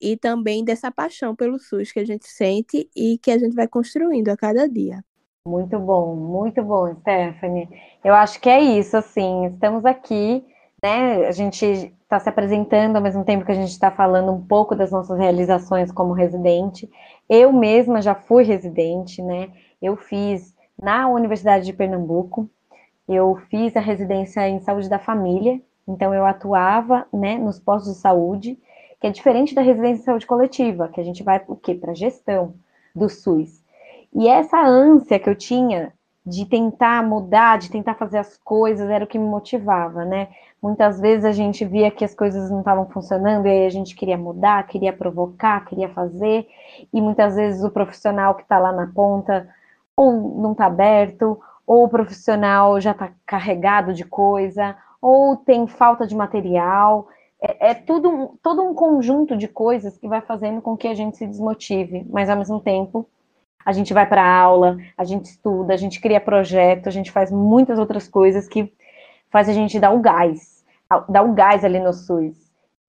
e 0.00 0.16
também 0.16 0.64
dessa 0.64 0.90
paixão 0.92 1.34
pelo 1.34 1.58
SUS 1.58 1.90
que 1.92 2.00
a 2.00 2.04
gente 2.04 2.28
sente 2.28 2.88
e 2.94 3.18
que 3.18 3.30
a 3.30 3.38
gente 3.38 3.54
vai 3.54 3.66
construindo 3.66 4.28
a 4.28 4.36
cada 4.36 4.68
dia. 4.68 5.04
Muito 5.46 5.78
bom, 5.78 6.16
muito 6.16 6.60
bom, 6.64 6.92
Stephanie. 6.96 7.68
Eu 8.02 8.14
acho 8.14 8.40
que 8.40 8.50
é 8.50 8.60
isso, 8.60 8.96
assim, 8.96 9.46
estamos 9.46 9.84
aqui, 9.84 10.44
né? 10.82 11.24
A 11.24 11.30
gente 11.30 11.64
está 11.64 12.18
se 12.18 12.28
apresentando 12.28 12.96
ao 12.96 13.02
mesmo 13.02 13.24
tempo 13.24 13.44
que 13.44 13.52
a 13.52 13.54
gente 13.54 13.70
está 13.70 13.88
falando 13.88 14.32
um 14.32 14.44
pouco 14.44 14.74
das 14.74 14.90
nossas 14.90 15.16
realizações 15.16 15.92
como 15.92 16.12
residente. 16.12 16.90
Eu 17.28 17.52
mesma 17.52 18.02
já 18.02 18.12
fui 18.12 18.42
residente, 18.42 19.22
né? 19.22 19.50
Eu 19.80 19.96
fiz 19.96 20.52
na 20.76 21.08
Universidade 21.08 21.64
de 21.64 21.72
Pernambuco, 21.72 22.50
eu 23.08 23.36
fiz 23.48 23.76
a 23.76 23.80
residência 23.80 24.48
em 24.48 24.58
saúde 24.58 24.88
da 24.88 24.98
família, 24.98 25.60
então 25.86 26.12
eu 26.12 26.26
atuava, 26.26 27.06
né, 27.12 27.38
nos 27.38 27.60
postos 27.60 27.94
de 27.94 28.00
saúde, 28.00 28.58
que 29.00 29.06
é 29.06 29.10
diferente 29.10 29.54
da 29.54 29.62
residência 29.62 30.02
em 30.02 30.04
saúde 30.04 30.26
coletiva, 30.26 30.88
que 30.88 31.00
a 31.00 31.04
gente 31.04 31.22
vai 31.22 31.40
o 31.46 31.54
quê? 31.54 31.72
Para 31.72 31.94
gestão 31.94 32.54
do 32.92 33.08
SUS. 33.08 33.64
E 34.16 34.28
essa 34.28 34.58
ânsia 34.58 35.18
que 35.18 35.28
eu 35.28 35.36
tinha 35.36 35.92
de 36.24 36.46
tentar 36.46 37.02
mudar, 37.06 37.58
de 37.58 37.70
tentar 37.70 37.94
fazer 37.96 38.16
as 38.16 38.38
coisas, 38.38 38.88
era 38.88 39.04
o 39.04 39.06
que 39.06 39.18
me 39.18 39.28
motivava, 39.28 40.06
né? 40.06 40.28
Muitas 40.60 40.98
vezes 40.98 41.26
a 41.26 41.32
gente 41.32 41.66
via 41.66 41.90
que 41.90 42.02
as 42.02 42.14
coisas 42.14 42.50
não 42.50 42.60
estavam 42.60 42.88
funcionando 42.88 43.46
e 43.46 43.50
aí 43.50 43.66
a 43.66 43.70
gente 43.70 43.94
queria 43.94 44.16
mudar, 44.16 44.66
queria 44.66 44.90
provocar, 44.90 45.66
queria 45.66 45.90
fazer, 45.90 46.48
e 46.92 47.00
muitas 47.00 47.36
vezes 47.36 47.62
o 47.62 47.70
profissional 47.70 48.34
que 48.34 48.42
está 48.42 48.58
lá 48.58 48.72
na 48.72 48.86
ponta 48.86 49.48
ou 49.94 50.40
não 50.40 50.52
está 50.52 50.64
aberto, 50.64 51.38
ou 51.66 51.84
o 51.84 51.88
profissional 51.88 52.80
já 52.80 52.92
está 52.92 53.12
carregado 53.26 53.92
de 53.92 54.04
coisa, 54.04 54.74
ou 55.00 55.36
tem 55.36 55.66
falta 55.66 56.06
de 56.06 56.16
material. 56.16 57.06
É, 57.40 57.70
é 57.70 57.74
tudo 57.74 58.38
todo 58.42 58.62
um 58.62 58.72
conjunto 58.72 59.36
de 59.36 59.46
coisas 59.46 59.98
que 59.98 60.08
vai 60.08 60.22
fazendo 60.22 60.62
com 60.62 60.74
que 60.74 60.88
a 60.88 60.94
gente 60.94 61.18
se 61.18 61.26
desmotive, 61.26 62.06
mas 62.08 62.30
ao 62.30 62.38
mesmo 62.38 62.60
tempo 62.60 63.06
a 63.66 63.72
gente 63.72 63.92
vai 63.92 64.08
para 64.08 64.24
aula, 64.24 64.78
a 64.96 65.02
gente 65.02 65.24
estuda, 65.24 65.74
a 65.74 65.76
gente 65.76 66.00
cria 66.00 66.20
projeto, 66.20 66.86
a 66.86 66.92
gente 66.92 67.10
faz 67.10 67.32
muitas 67.32 67.80
outras 67.80 68.06
coisas 68.06 68.46
que 68.46 68.72
faz 69.28 69.48
a 69.48 69.52
gente 69.52 69.80
dar 69.80 69.90
o 69.90 69.98
gás, 69.98 70.64
dar 71.08 71.24
o 71.24 71.34
gás 71.34 71.64
ali 71.64 71.80
no 71.80 71.92
SUS. 71.92 72.36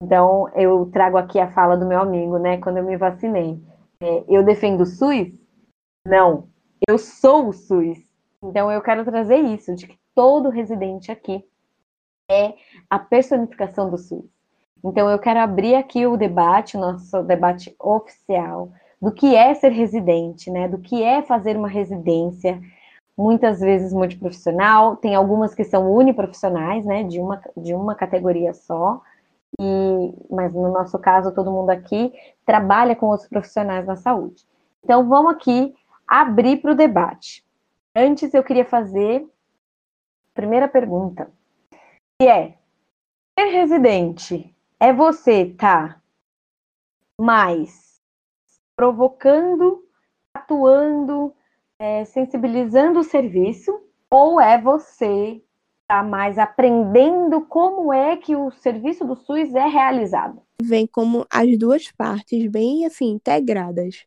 Então, 0.00 0.48
eu 0.54 0.88
trago 0.92 1.18
aqui 1.18 1.40
a 1.40 1.50
fala 1.50 1.76
do 1.76 1.84
meu 1.84 2.00
amigo, 2.00 2.38
né, 2.38 2.58
quando 2.58 2.76
eu 2.76 2.84
me 2.84 2.96
vacinei. 2.96 3.60
É, 4.00 4.22
eu 4.28 4.44
defendo 4.44 4.82
o 4.82 4.86
SUS? 4.86 5.32
Não, 6.06 6.46
eu 6.88 6.96
sou 6.96 7.48
o 7.48 7.52
SUS. 7.52 7.98
Então, 8.40 8.70
eu 8.70 8.80
quero 8.80 9.04
trazer 9.04 9.38
isso, 9.38 9.74
de 9.74 9.88
que 9.88 9.98
todo 10.14 10.48
residente 10.48 11.10
aqui 11.10 11.44
é 12.30 12.54
a 12.88 13.00
personificação 13.00 13.90
do 13.90 13.98
SUS. 13.98 14.30
Então, 14.84 15.10
eu 15.10 15.18
quero 15.18 15.40
abrir 15.40 15.74
aqui 15.74 16.06
o 16.06 16.16
debate, 16.16 16.76
o 16.76 16.80
nosso 16.80 17.20
debate 17.24 17.74
oficial, 17.80 18.70
do 19.00 19.12
que 19.12 19.34
é 19.34 19.54
ser 19.54 19.70
residente, 19.70 20.50
né? 20.50 20.68
Do 20.68 20.78
que 20.78 21.02
é 21.02 21.22
fazer 21.22 21.56
uma 21.56 21.68
residência, 21.68 22.60
muitas 23.16 23.60
vezes 23.60 23.92
multiprofissional, 23.92 24.96
tem 24.96 25.14
algumas 25.14 25.54
que 25.54 25.64
são 25.64 25.90
uniprofissionais, 25.92 26.84
né? 26.84 27.04
De 27.04 27.20
uma, 27.20 27.40
de 27.56 27.74
uma 27.74 27.94
categoria 27.94 28.52
só. 28.52 29.00
E, 29.60 30.14
mas 30.30 30.52
no 30.52 30.72
nosso 30.72 30.98
caso, 30.98 31.34
todo 31.34 31.50
mundo 31.50 31.70
aqui 31.70 32.12
trabalha 32.44 32.94
com 32.94 33.06
outros 33.06 33.28
profissionais 33.28 33.86
da 33.86 33.96
saúde. 33.96 34.44
Então, 34.84 35.08
vamos 35.08 35.32
aqui 35.32 35.74
abrir 36.06 36.58
para 36.58 36.72
o 36.72 36.76
debate. 36.76 37.44
Antes, 37.94 38.34
eu 38.34 38.42
queria 38.44 38.64
fazer 38.64 39.22
a 39.22 40.34
primeira 40.34 40.68
pergunta, 40.68 41.30
que 42.20 42.28
é: 42.28 42.54
ser 43.38 43.46
residente 43.46 44.54
é 44.80 44.92
você 44.92 45.46
tá 45.46 46.00
mais 47.20 47.87
provocando, 48.78 49.84
atuando, 50.32 51.34
é, 51.80 52.04
sensibilizando 52.04 53.00
o 53.00 53.04
serviço, 53.04 53.76
ou 54.08 54.40
é 54.40 54.56
você 54.56 55.42
tá 55.88 56.00
mais 56.04 56.38
aprendendo 56.38 57.40
como 57.46 57.92
é 57.92 58.16
que 58.16 58.36
o 58.36 58.52
serviço 58.52 59.04
do 59.04 59.16
SUS 59.16 59.52
é 59.52 59.66
realizado? 59.66 60.40
Vem 60.62 60.86
como 60.86 61.26
as 61.28 61.58
duas 61.58 61.90
partes 61.90 62.48
bem 62.48 62.86
assim 62.86 63.06
integradas. 63.06 64.06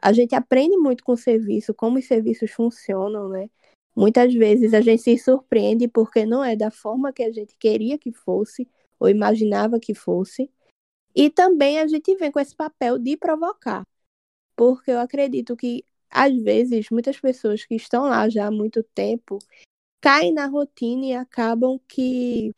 A 0.00 0.12
gente 0.12 0.36
aprende 0.36 0.76
muito 0.76 1.02
com 1.02 1.12
o 1.12 1.16
serviço, 1.16 1.74
como 1.74 1.98
os 1.98 2.06
serviços 2.06 2.52
funcionam, 2.52 3.28
né? 3.28 3.50
Muitas 3.96 4.32
vezes 4.32 4.72
a 4.72 4.80
gente 4.80 5.02
se 5.02 5.18
surpreende 5.18 5.88
porque 5.88 6.24
não 6.24 6.44
é 6.44 6.54
da 6.54 6.70
forma 6.70 7.12
que 7.12 7.24
a 7.24 7.32
gente 7.32 7.56
queria 7.58 7.98
que 7.98 8.12
fosse 8.12 8.68
ou 9.00 9.08
imaginava 9.08 9.80
que 9.80 9.94
fosse. 9.94 10.48
E 11.14 11.30
também 11.30 11.78
a 11.80 11.86
gente 11.86 12.14
vem 12.16 12.30
com 12.30 12.40
esse 12.40 12.54
papel 12.54 12.98
de 12.98 13.16
provocar, 13.16 13.86
porque 14.56 14.90
eu 14.90 15.00
acredito 15.00 15.56
que, 15.56 15.84
às 16.10 16.34
vezes, 16.42 16.90
muitas 16.90 17.18
pessoas 17.20 17.64
que 17.64 17.74
estão 17.74 18.04
lá 18.04 18.28
já 18.28 18.46
há 18.46 18.50
muito 18.50 18.82
tempo 18.94 19.38
caem 20.00 20.32
na 20.32 20.46
rotina 20.46 21.06
e 21.06 21.14
acabam 21.14 21.78
que 21.88 22.52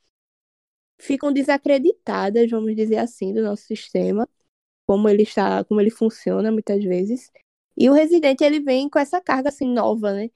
ficam 1.00 1.32
desacreditadas, 1.32 2.50
vamos 2.50 2.76
dizer 2.76 2.98
assim, 2.98 3.34
do 3.34 3.42
nosso 3.42 3.64
sistema, 3.64 4.28
como 4.86 5.08
ele 5.08 5.24
está, 5.24 5.64
como 5.64 5.80
ele 5.80 5.90
funciona 5.90 6.52
muitas 6.52 6.82
vezes. 6.84 7.30
E 7.76 7.88
o 7.90 7.92
residente 7.92 8.44
ele 8.44 8.60
vem 8.60 8.88
com 8.88 8.98
essa 8.98 9.20
carga 9.20 9.48
assim 9.48 9.66
nova, 9.66 10.12
né? 10.12 10.30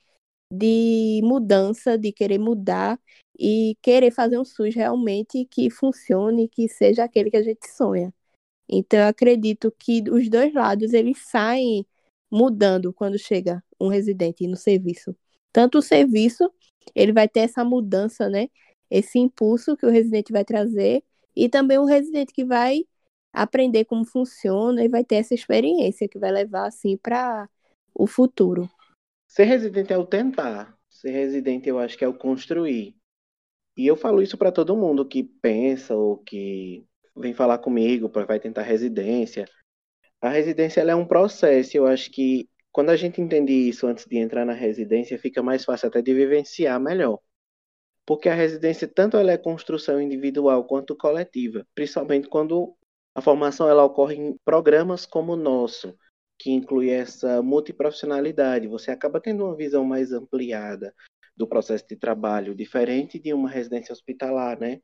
De 0.52 1.20
mudança, 1.24 1.98
de 1.98 2.12
querer 2.12 2.38
mudar 2.38 2.98
e 3.38 3.76
querer 3.82 4.10
fazer 4.10 4.38
um 4.38 4.44
SUS 4.44 4.74
realmente 4.74 5.44
que 5.46 5.70
funcione, 5.70 6.48
que 6.48 6.68
seja 6.68 7.04
aquele 7.04 7.30
que 7.30 7.36
a 7.36 7.42
gente 7.42 7.68
sonha. 7.68 8.12
Então, 8.68 9.00
eu 9.00 9.06
acredito 9.06 9.72
que 9.78 10.02
os 10.10 10.28
dois 10.28 10.52
lados 10.54 10.92
eles 10.92 11.18
saem 11.28 11.86
mudando 12.30 12.92
quando 12.92 13.18
chega 13.18 13.62
um 13.80 13.88
residente 13.88 14.46
no 14.46 14.56
serviço. 14.56 15.14
Tanto 15.52 15.78
o 15.78 15.82
serviço, 15.82 16.50
ele 16.94 17.12
vai 17.12 17.28
ter 17.28 17.40
essa 17.40 17.64
mudança, 17.64 18.28
né? 18.28 18.48
Esse 18.90 19.18
impulso 19.18 19.76
que 19.76 19.86
o 19.86 19.90
residente 19.90 20.32
vai 20.32 20.44
trazer, 20.44 21.02
e 21.34 21.48
também 21.48 21.78
o 21.78 21.84
residente 21.84 22.32
que 22.32 22.44
vai 22.44 22.84
aprender 23.32 23.84
como 23.84 24.04
funciona 24.04 24.82
e 24.84 24.88
vai 24.88 25.04
ter 25.04 25.16
essa 25.16 25.34
experiência 25.34 26.08
que 26.08 26.18
vai 26.18 26.32
levar 26.32 26.66
assim 26.66 26.96
para 26.96 27.48
o 27.94 28.06
futuro. 28.06 28.68
Ser 29.26 29.44
residente 29.44 29.92
é 29.92 29.98
o 29.98 30.06
tentar. 30.06 30.76
Ser 30.88 31.10
residente 31.10 31.68
eu 31.68 31.78
acho 31.78 31.96
que 31.96 32.04
é 32.04 32.08
o 32.08 32.16
construir. 32.16 32.96
E 33.76 33.86
eu 33.86 33.96
falo 33.96 34.22
isso 34.22 34.38
para 34.38 34.52
todo 34.52 34.76
mundo 34.76 35.06
que 35.06 35.22
pensa 35.22 35.94
ou 35.94 36.18
que 36.18 36.86
vem 37.14 37.34
falar 37.34 37.58
comigo, 37.58 38.10
vai 38.26 38.40
tentar 38.40 38.62
residência. 38.62 39.46
A 40.20 40.30
residência 40.30 40.80
é 40.80 40.94
um 40.94 41.06
processo, 41.06 41.76
eu 41.76 41.86
acho 41.86 42.10
que 42.10 42.48
quando 42.72 42.90
a 42.90 42.96
gente 42.96 43.20
entende 43.20 43.52
isso 43.52 43.86
antes 43.86 44.06
de 44.06 44.18
entrar 44.18 44.44
na 44.44 44.52
residência, 44.52 45.18
fica 45.18 45.42
mais 45.42 45.64
fácil 45.64 45.88
até 45.88 46.02
de 46.02 46.12
vivenciar 46.12 46.80
melhor. 46.80 47.18
Porque 48.04 48.28
a 48.28 48.34
residência, 48.34 48.86
tanto 48.86 49.16
ela 49.16 49.32
é 49.32 49.38
construção 49.38 50.00
individual 50.00 50.64
quanto 50.64 50.96
coletiva, 50.96 51.66
principalmente 51.74 52.28
quando 52.28 52.76
a 53.14 53.20
formação 53.22 53.68
ela 53.68 53.84
ocorre 53.84 54.16
em 54.16 54.38
programas 54.44 55.06
como 55.06 55.32
o 55.32 55.36
nosso, 55.36 55.96
que 56.38 56.50
inclui 56.50 56.90
essa 56.90 57.42
multiprofissionalidade. 57.42 58.68
Você 58.68 58.90
acaba 58.90 59.20
tendo 59.20 59.44
uma 59.44 59.56
visão 59.56 59.84
mais 59.84 60.12
ampliada 60.12 60.94
do 61.36 61.46
processo 61.46 61.86
de 61.86 61.96
trabalho, 61.96 62.54
diferente 62.54 63.18
de 63.18 63.32
uma 63.32 63.48
residência 63.48 63.92
hospitalar, 63.92 64.58
né? 64.58 64.80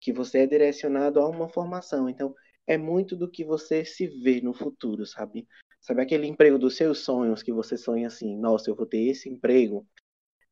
Que 0.00 0.12
você 0.12 0.40
é 0.40 0.46
direcionado 0.46 1.20
a 1.20 1.28
uma 1.28 1.48
formação. 1.48 2.08
Então, 2.08 2.34
é 2.66 2.76
muito 2.76 3.16
do 3.16 3.30
que 3.30 3.44
você 3.44 3.84
se 3.84 4.06
vê 4.06 4.40
no 4.40 4.52
futuro, 4.52 5.06
sabe? 5.06 5.46
Sabe 5.80 6.02
aquele 6.02 6.26
emprego 6.26 6.58
dos 6.58 6.76
seus 6.76 7.00
sonhos 7.00 7.42
que 7.42 7.52
você 7.52 7.76
sonha 7.76 8.08
assim, 8.08 8.36
nossa, 8.36 8.70
eu 8.70 8.74
vou 8.74 8.86
ter 8.86 9.08
esse 9.08 9.28
emprego. 9.28 9.86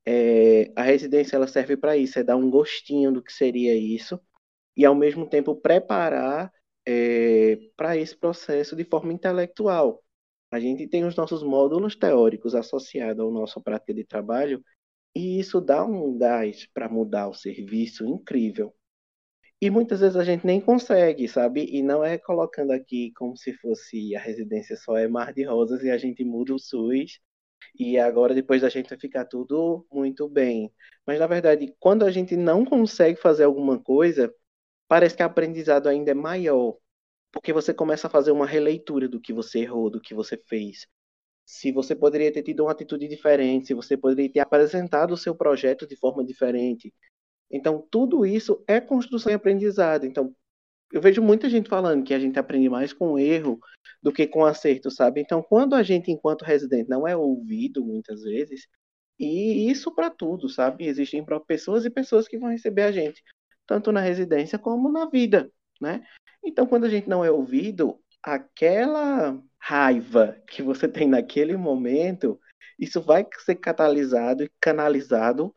É, 0.07 0.71
a 0.77 0.83
residência 0.83 1.37
ela 1.37 1.47
serve 1.49 1.77
para 1.77 1.97
isso, 1.97 2.19
é 2.19 2.23
dar 2.23 2.37
um 2.37 2.51
gostinho 2.51 3.11
do 3.11 3.23
que 3.23 3.33
seria 3.33 3.75
isso 3.75 4.21
e 4.77 4.85
ao 4.85 4.95
mesmo 4.95 5.29
tempo 5.29 5.57
preparar 5.57 6.53
é, 6.87 7.59
para 7.77 7.97
esse 7.97 8.17
processo 8.17 8.77
de 8.77 8.85
forma 8.85 9.13
intelectual. 9.13 10.04
A 10.55 10.61
gente 10.61 10.87
tem 10.87 11.05
os 11.05 11.17
nossos 11.17 11.43
módulos 11.43 11.97
teóricos 11.97 12.55
associados 12.55 13.19
ao 13.21 13.33
nosso 13.33 13.61
prática 13.61 13.93
de 13.93 14.05
trabalho 14.05 14.65
e 15.13 15.41
isso 15.41 15.61
dá 15.61 15.85
um 15.85 16.17
gás 16.17 16.65
para 16.73 16.89
mudar 16.89 17.27
o 17.27 17.35
serviço 17.35 18.07
incrível. 18.07 18.73
E 19.61 19.69
muitas 19.69 19.99
vezes 19.99 20.15
a 20.15 20.23
gente 20.23 20.47
nem 20.47 20.61
consegue, 20.61 21.27
sabe? 21.27 21.65
E 21.69 21.83
não 21.83 22.05
é 22.05 22.19
colocando 22.19 22.71
aqui 22.71 23.11
como 23.17 23.37
se 23.37 23.53
fosse 23.55 24.15
a 24.15 24.21
residência 24.21 24.77
só 24.77 24.97
é 24.97 25.09
mar 25.09 25.33
de 25.33 25.43
rosas 25.43 25.83
e 25.83 25.91
a 25.91 25.99
gente 25.99 26.25
muda 26.25 26.55
o 26.55 26.59
SUS 26.61 27.19
e 27.77 27.99
agora 27.99 28.33
depois 28.33 28.63
a 28.63 28.69
gente 28.69 28.89
vai 28.89 28.99
ficar 29.01 29.25
tudo 29.25 29.85
muito 29.91 30.29
bem. 30.29 30.73
Mas 31.05 31.19
na 31.19 31.27
verdade, 31.27 31.75
quando 31.81 32.05
a 32.05 32.13
gente 32.13 32.37
não 32.37 32.65
consegue 32.65 33.21
fazer 33.21 33.43
alguma 33.43 33.77
coisa, 33.83 34.33
parece 34.87 35.17
que 35.17 35.23
o 35.25 35.27
aprendizado 35.27 35.89
ainda 35.89 36.13
é 36.13 36.15
maior, 36.15 36.77
porque 37.35 37.53
você 37.53 37.75
começa 37.75 38.07
a 38.07 38.11
fazer 38.11 38.31
uma 38.31 38.47
releitura 38.47 39.09
do 39.09 39.21
que 39.21 39.33
você 39.33 39.59
errou, 39.59 39.91
do 39.91 40.01
que 40.01 40.15
você 40.15 40.37
fez 40.37 40.87
se 41.45 41.71
você 41.71 41.95
poderia 41.95 42.33
ter 42.33 42.43
tido 42.43 42.65
uma 42.65 42.73
atitude 42.73 43.07
diferente, 43.07 43.67
se 43.67 43.75
você 43.75 43.97
poderia 43.97 44.33
ter 44.33 44.41
apresentado 44.41 45.13
o 45.13 45.17
seu 45.17 45.35
projeto 45.35 45.87
de 45.87 45.97
forma 45.97 46.25
diferente. 46.25 46.93
Então, 47.51 47.87
tudo 47.91 48.25
isso 48.25 48.63
é 48.67 48.81
construção 48.81 49.31
e 49.31 49.35
aprendizado. 49.35 50.07
Então, 50.07 50.35
eu 50.93 51.01
vejo 51.01 51.21
muita 51.21 51.51
gente 51.51 51.69
falando 51.69 52.05
que 52.05 52.15
a 52.15 52.19
gente 52.19 52.39
aprende 52.39 52.69
mais 52.69 52.93
com 52.93 53.19
erro 53.19 53.59
do 54.03 54.13
que 54.13 54.27
com 54.27 54.45
acerto, 54.45 54.91
sabe? 54.91 55.21
Então, 55.21 55.43
quando 55.43 55.75
a 55.75 55.83
gente, 55.83 56.11
enquanto 56.11 56.45
residente, 56.45 56.89
não 56.89 57.07
é 57.07 57.17
ouvido 57.17 57.85
muitas 57.85 58.23
vezes, 58.23 58.67
e 59.19 59.71
isso 59.71 59.95
para 59.95 60.11
tudo, 60.11 60.49
sabe? 60.49 60.87
Existem 60.87 61.25
pessoas 61.47 61.85
e 61.85 61.91
pessoas 61.91 62.27
que 62.27 62.39
vão 62.39 62.51
receber 62.51 62.83
a 62.83 62.93
gente, 62.93 63.23
tanto 63.67 63.93
na 63.93 64.01
residência 64.01 64.59
como 64.59 64.91
na 64.91 65.07
vida, 65.07 65.51
né? 65.81 66.03
Então, 66.45 66.67
quando 66.67 66.85
a 66.85 66.89
gente 66.89 67.09
não 67.09 67.25
é 67.25 67.31
ouvido, 67.31 67.99
aquela 68.23 69.41
raiva 69.59 70.37
que 70.49 70.63
você 70.63 70.87
tem 70.87 71.09
naquele 71.09 71.57
momento, 71.57 72.39
isso 72.79 73.01
vai 73.01 73.27
ser 73.39 73.57
catalisado 73.57 74.45
e 74.45 74.51
canalizado 74.61 75.55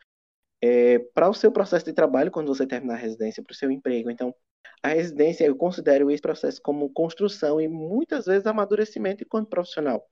é, 0.62 1.00
para 1.14 1.30
o 1.30 1.34
seu 1.34 1.52
processo 1.52 1.86
de 1.86 1.94
trabalho 1.94 2.32
quando 2.32 2.48
você 2.48 2.66
terminar 2.66 2.96
a 2.96 2.98
residência, 2.98 3.44
para 3.44 3.52
o 3.52 3.56
seu 3.56 3.70
emprego. 3.70 4.10
Então, 4.10 4.34
a 4.82 4.90
residência, 4.90 5.46
eu 5.46 5.56
considero 5.56 6.10
esse 6.12 6.22
processo 6.22 6.62
como 6.62 6.90
construção 6.92 7.60
e 7.60 7.68
muitas 7.68 8.26
vezes 8.26 8.46
amadurecimento 8.46 9.24
enquanto 9.24 9.50
profissional. 9.50 10.06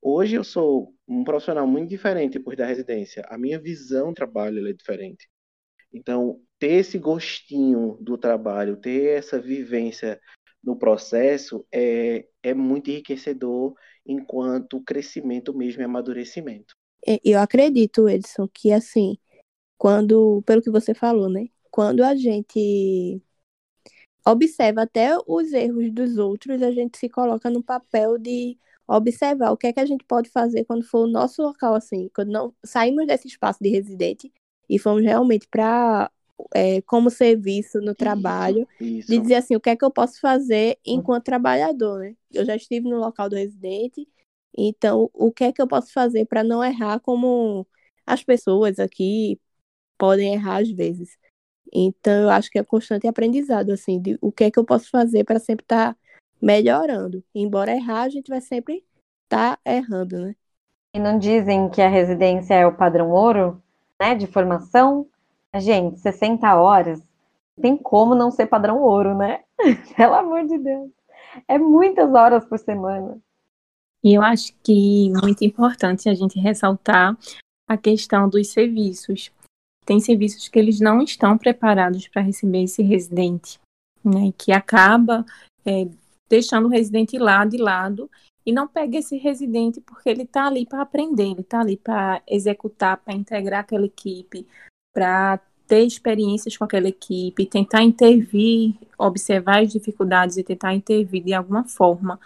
Hoje 0.00 0.34
eu 0.34 0.44
sou 0.44 0.94
um 1.06 1.22
profissional 1.22 1.66
muito 1.66 1.88
diferente 1.88 2.32
depois 2.38 2.58
da 2.58 2.66
residência. 2.66 3.24
A 3.28 3.38
minha 3.38 3.60
visão 3.60 4.08
do 4.08 4.14
trabalho 4.14 4.66
é 4.68 4.72
diferente. 4.72 5.28
Então, 5.92 6.40
ter 6.62 6.74
esse 6.74 6.96
gostinho 6.96 7.98
do 8.00 8.16
trabalho, 8.16 8.76
ter 8.76 9.18
essa 9.18 9.40
vivência 9.40 10.20
no 10.62 10.78
processo 10.78 11.66
é, 11.72 12.24
é 12.40 12.54
muito 12.54 12.88
enriquecedor 12.88 13.74
enquanto 14.06 14.80
crescimento 14.80 15.52
mesmo 15.52 15.82
e 15.82 15.84
amadurecimento. 15.84 16.76
Eu 17.24 17.40
acredito, 17.40 18.08
Edson, 18.08 18.46
que 18.46 18.72
assim, 18.72 19.18
quando, 19.76 20.40
pelo 20.46 20.62
que 20.62 20.70
você 20.70 20.94
falou, 20.94 21.28
né? 21.28 21.48
Quando 21.68 22.04
a 22.04 22.14
gente 22.14 23.20
observa 24.24 24.82
até 24.82 25.18
os 25.26 25.52
erros 25.52 25.92
dos 25.92 26.16
outros, 26.16 26.62
a 26.62 26.70
gente 26.70 26.96
se 26.96 27.08
coloca 27.08 27.50
no 27.50 27.60
papel 27.60 28.18
de 28.18 28.56
observar 28.86 29.50
o 29.50 29.56
que 29.56 29.66
é 29.66 29.72
que 29.72 29.80
a 29.80 29.86
gente 29.86 30.04
pode 30.04 30.30
fazer 30.30 30.64
quando 30.64 30.84
for 30.84 31.08
o 31.08 31.10
nosso 31.10 31.42
local, 31.42 31.74
assim, 31.74 32.08
quando 32.14 32.30
não 32.30 32.54
saímos 32.64 33.04
desse 33.04 33.26
espaço 33.26 33.58
de 33.60 33.68
residente 33.68 34.32
e 34.70 34.78
fomos 34.78 35.02
realmente 35.02 35.48
para 35.48 36.08
é, 36.54 36.80
como 36.82 37.10
serviço 37.10 37.80
no 37.80 37.94
trabalho, 37.94 38.66
Isso. 38.80 39.08
de 39.08 39.18
dizer 39.18 39.36
assim, 39.36 39.56
o 39.56 39.60
que 39.60 39.70
é 39.70 39.76
que 39.76 39.84
eu 39.84 39.90
posso 39.90 40.20
fazer 40.20 40.78
enquanto 40.84 41.24
trabalhador, 41.24 42.00
né? 42.00 42.14
Eu 42.32 42.44
já 42.44 42.56
estive 42.56 42.88
no 42.88 42.98
local 42.98 43.28
do 43.28 43.36
residente, 43.36 44.06
então 44.56 45.10
o 45.12 45.32
que 45.32 45.44
é 45.44 45.52
que 45.52 45.62
eu 45.62 45.66
posso 45.66 45.92
fazer 45.92 46.26
para 46.26 46.44
não 46.44 46.62
errar 46.62 47.00
como 47.00 47.66
as 48.06 48.22
pessoas 48.22 48.78
aqui 48.78 49.40
podem 49.96 50.34
errar 50.34 50.62
às 50.62 50.70
vezes. 50.70 51.16
Então 51.72 52.12
eu 52.12 52.30
acho 52.30 52.50
que 52.50 52.58
é 52.58 52.64
constante 52.64 53.06
aprendizado, 53.06 53.70
assim, 53.70 54.00
de 54.00 54.18
o 54.20 54.30
que 54.30 54.44
é 54.44 54.50
que 54.50 54.58
eu 54.58 54.64
posso 54.64 54.90
fazer 54.90 55.24
para 55.24 55.38
sempre 55.38 55.64
estar 55.64 55.94
tá 55.94 55.98
melhorando. 56.40 57.24
Embora 57.34 57.74
errar, 57.74 58.02
a 58.02 58.08
gente 58.08 58.28
vai 58.28 58.40
sempre 58.40 58.84
estar 59.24 59.56
tá 59.56 59.70
errando, 59.70 60.18
né? 60.18 60.36
E 60.94 61.00
não 61.00 61.18
dizem 61.18 61.70
que 61.70 61.80
a 61.80 61.88
residência 61.88 62.54
é 62.54 62.66
o 62.66 62.76
padrão 62.76 63.10
ouro, 63.10 63.62
né, 63.98 64.14
de 64.14 64.26
formação? 64.26 65.08
Gente, 65.60 66.00
60 66.00 66.54
horas, 66.54 67.02
tem 67.60 67.76
como 67.76 68.14
não 68.14 68.30
ser 68.30 68.46
padrão 68.46 68.80
ouro, 68.80 69.16
né? 69.16 69.44
Pelo 69.96 70.14
amor 70.14 70.46
de 70.46 70.58
Deus. 70.58 70.90
É 71.46 71.58
muitas 71.58 72.12
horas 72.14 72.44
por 72.44 72.58
semana. 72.58 73.18
E 74.02 74.14
eu 74.14 74.22
acho 74.22 74.52
que 74.62 75.10
muito 75.10 75.44
importante 75.44 76.08
a 76.08 76.14
gente 76.14 76.38
ressaltar 76.38 77.16
a 77.68 77.76
questão 77.76 78.28
dos 78.28 78.48
serviços. 78.48 79.30
Tem 79.84 80.00
serviços 80.00 80.48
que 80.48 80.58
eles 80.58 80.80
não 80.80 81.02
estão 81.02 81.36
preparados 81.36 82.08
para 82.08 82.22
receber 82.22 82.64
esse 82.64 82.82
residente, 82.82 83.60
né? 84.04 84.32
Que 84.36 84.52
acaba 84.52 85.24
é, 85.64 85.86
deixando 86.28 86.66
o 86.66 86.70
residente 86.70 87.18
lá 87.18 87.44
de 87.44 87.58
lado 87.58 88.10
e 88.44 88.52
não 88.52 88.66
pega 88.66 88.98
esse 88.98 89.16
residente 89.16 89.80
porque 89.80 90.08
ele 90.08 90.22
está 90.22 90.46
ali 90.46 90.66
para 90.66 90.82
aprender, 90.82 91.30
ele 91.30 91.40
está 91.42 91.60
ali 91.60 91.76
para 91.76 92.22
executar, 92.26 92.96
para 92.96 93.14
integrar 93.14 93.60
aquela 93.60 93.86
equipe, 93.86 94.46
para 94.92 95.40
ter 95.66 95.86
experiências 95.86 96.56
com 96.56 96.64
aquela 96.64 96.88
equipe, 96.88 97.46
tentar 97.46 97.82
intervir, 97.82 98.74
observar 98.98 99.62
as 99.62 99.72
dificuldades 99.72 100.36
e 100.36 100.44
tentar 100.44 100.74
intervir 100.74 101.24
de 101.24 101.32
alguma 101.32 101.64
forma. 101.64 102.20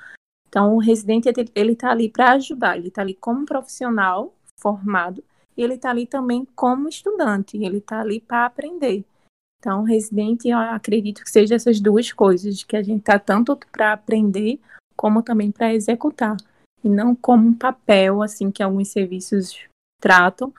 Então, 0.48 0.74
o 0.74 0.78
residente 0.78 1.28
ele 1.54 1.72
está 1.72 1.90
ali 1.90 2.08
para 2.08 2.32
ajudar, 2.32 2.76
ele 2.76 2.88
está 2.88 3.02
ali 3.02 3.14
como 3.14 3.44
profissional 3.44 4.34
formado 4.58 5.22
e 5.56 5.62
ele 5.62 5.74
está 5.74 5.90
ali 5.90 6.06
também 6.06 6.46
como 6.56 6.88
estudante, 6.88 7.56
ele 7.56 7.78
está 7.78 8.00
ali 8.00 8.20
para 8.20 8.46
aprender. 8.46 9.04
Então, 9.58 9.82
residente, 9.82 10.48
eu 10.48 10.58
acredito 10.58 11.22
que 11.22 11.30
seja 11.30 11.54
essas 11.54 11.80
duas 11.80 12.12
coisas, 12.12 12.62
que 12.62 12.76
a 12.76 12.82
gente 12.82 13.00
está 13.00 13.18
tanto 13.18 13.58
para 13.72 13.92
aprender 13.92 14.60
como 14.96 15.22
também 15.22 15.50
para 15.50 15.74
executar, 15.74 16.36
e 16.82 16.88
não 16.88 17.14
como 17.14 17.48
um 17.48 17.54
papel 17.54 18.22
assim 18.22 18.50
que 18.50 18.62
alguns 18.62 18.88
serviços 18.88 19.58
tratam, 20.00 20.52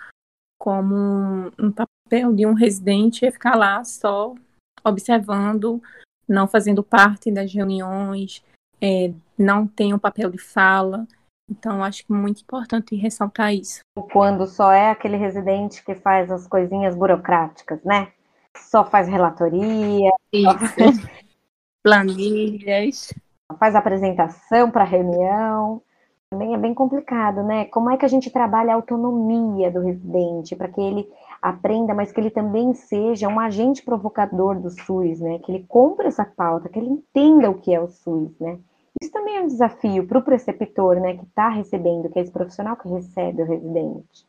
como 0.68 1.50
um 1.58 1.72
papel 1.72 2.34
de 2.34 2.46
um 2.46 2.52
residente 2.52 3.26
é 3.26 3.32
ficar 3.32 3.56
lá 3.56 3.82
só 3.86 4.36
observando, 4.84 5.82
não 6.28 6.46
fazendo 6.46 6.84
parte 6.84 7.32
das 7.32 7.54
reuniões, 7.54 8.44
é, 8.82 9.14
não 9.38 9.66
tem 9.66 9.94
um 9.94 9.98
papel 9.98 10.30
de 10.30 10.38
fala. 10.38 11.08
Então, 11.50 11.82
acho 11.82 12.06
que 12.06 12.12
é 12.12 12.16
muito 12.18 12.42
importante 12.42 12.98
ressaltar 12.98 13.54
isso. 13.54 13.80
Quando 14.12 14.46
só 14.46 14.74
é 14.74 14.92
aquele 14.92 15.16
residente 15.16 15.82
que 15.86 15.96
faz 15.96 16.30
as 16.30 16.46
coisinhas 16.46 16.94
burocráticas, 16.94 17.82
né? 17.86 18.12
Só 18.58 18.84
faz 18.84 19.08
relatoria, 19.08 20.12
Isso. 20.34 20.50
planilhas, 21.82 23.14
faz 23.58 23.74
apresentação 23.74 24.70
para 24.70 24.84
reunião 24.84 25.82
também 26.30 26.54
é 26.54 26.58
bem 26.58 26.74
complicado, 26.74 27.42
né? 27.44 27.66
Como 27.66 27.90
é 27.90 27.98
que 27.98 28.06
a 28.06 28.10
gente 28.10 28.30
trabalha 28.30 28.74
a 28.74 28.76
autonomia 28.76 29.72
do 29.72 29.80
residente 29.80 30.56
para 30.56 30.68
que 30.68 30.82
ele 30.82 31.10
aprenda, 31.42 31.94
mas 31.94 32.12
que 32.12 32.20
ele 32.20 32.30
também 32.30 32.74
seja 32.74 33.28
um 33.28 33.40
agente 33.40 33.82
provocador 33.82 34.60
do 34.60 34.70
SUS, 34.70 35.20
né? 35.20 35.40
Que 35.40 35.52
ele 35.52 35.66
compre 35.68 36.08
essa 36.08 36.26
pauta, 36.26 36.70
que 36.70 36.78
ele 36.78 36.90
entenda 36.90 37.50
o 37.50 37.60
que 37.60 37.74
é 37.74 37.80
o 37.80 37.88
SUS, 37.88 38.38
né? 38.40 38.60
Isso 39.02 39.12
também 39.12 39.38
é 39.38 39.42
um 39.42 39.48
desafio 39.48 40.06
para 40.08 40.18
o 40.18 40.24
preceptor, 40.24 41.00
né? 41.00 41.16
Que 41.16 41.24
está 41.24 41.50
recebendo, 41.50 42.10
que 42.10 42.20
é 42.20 42.22
esse 42.24 42.32
profissional 42.32 42.76
que 42.76 42.90
recebe 42.90 43.44
o 43.44 43.46
residente. 43.46 44.26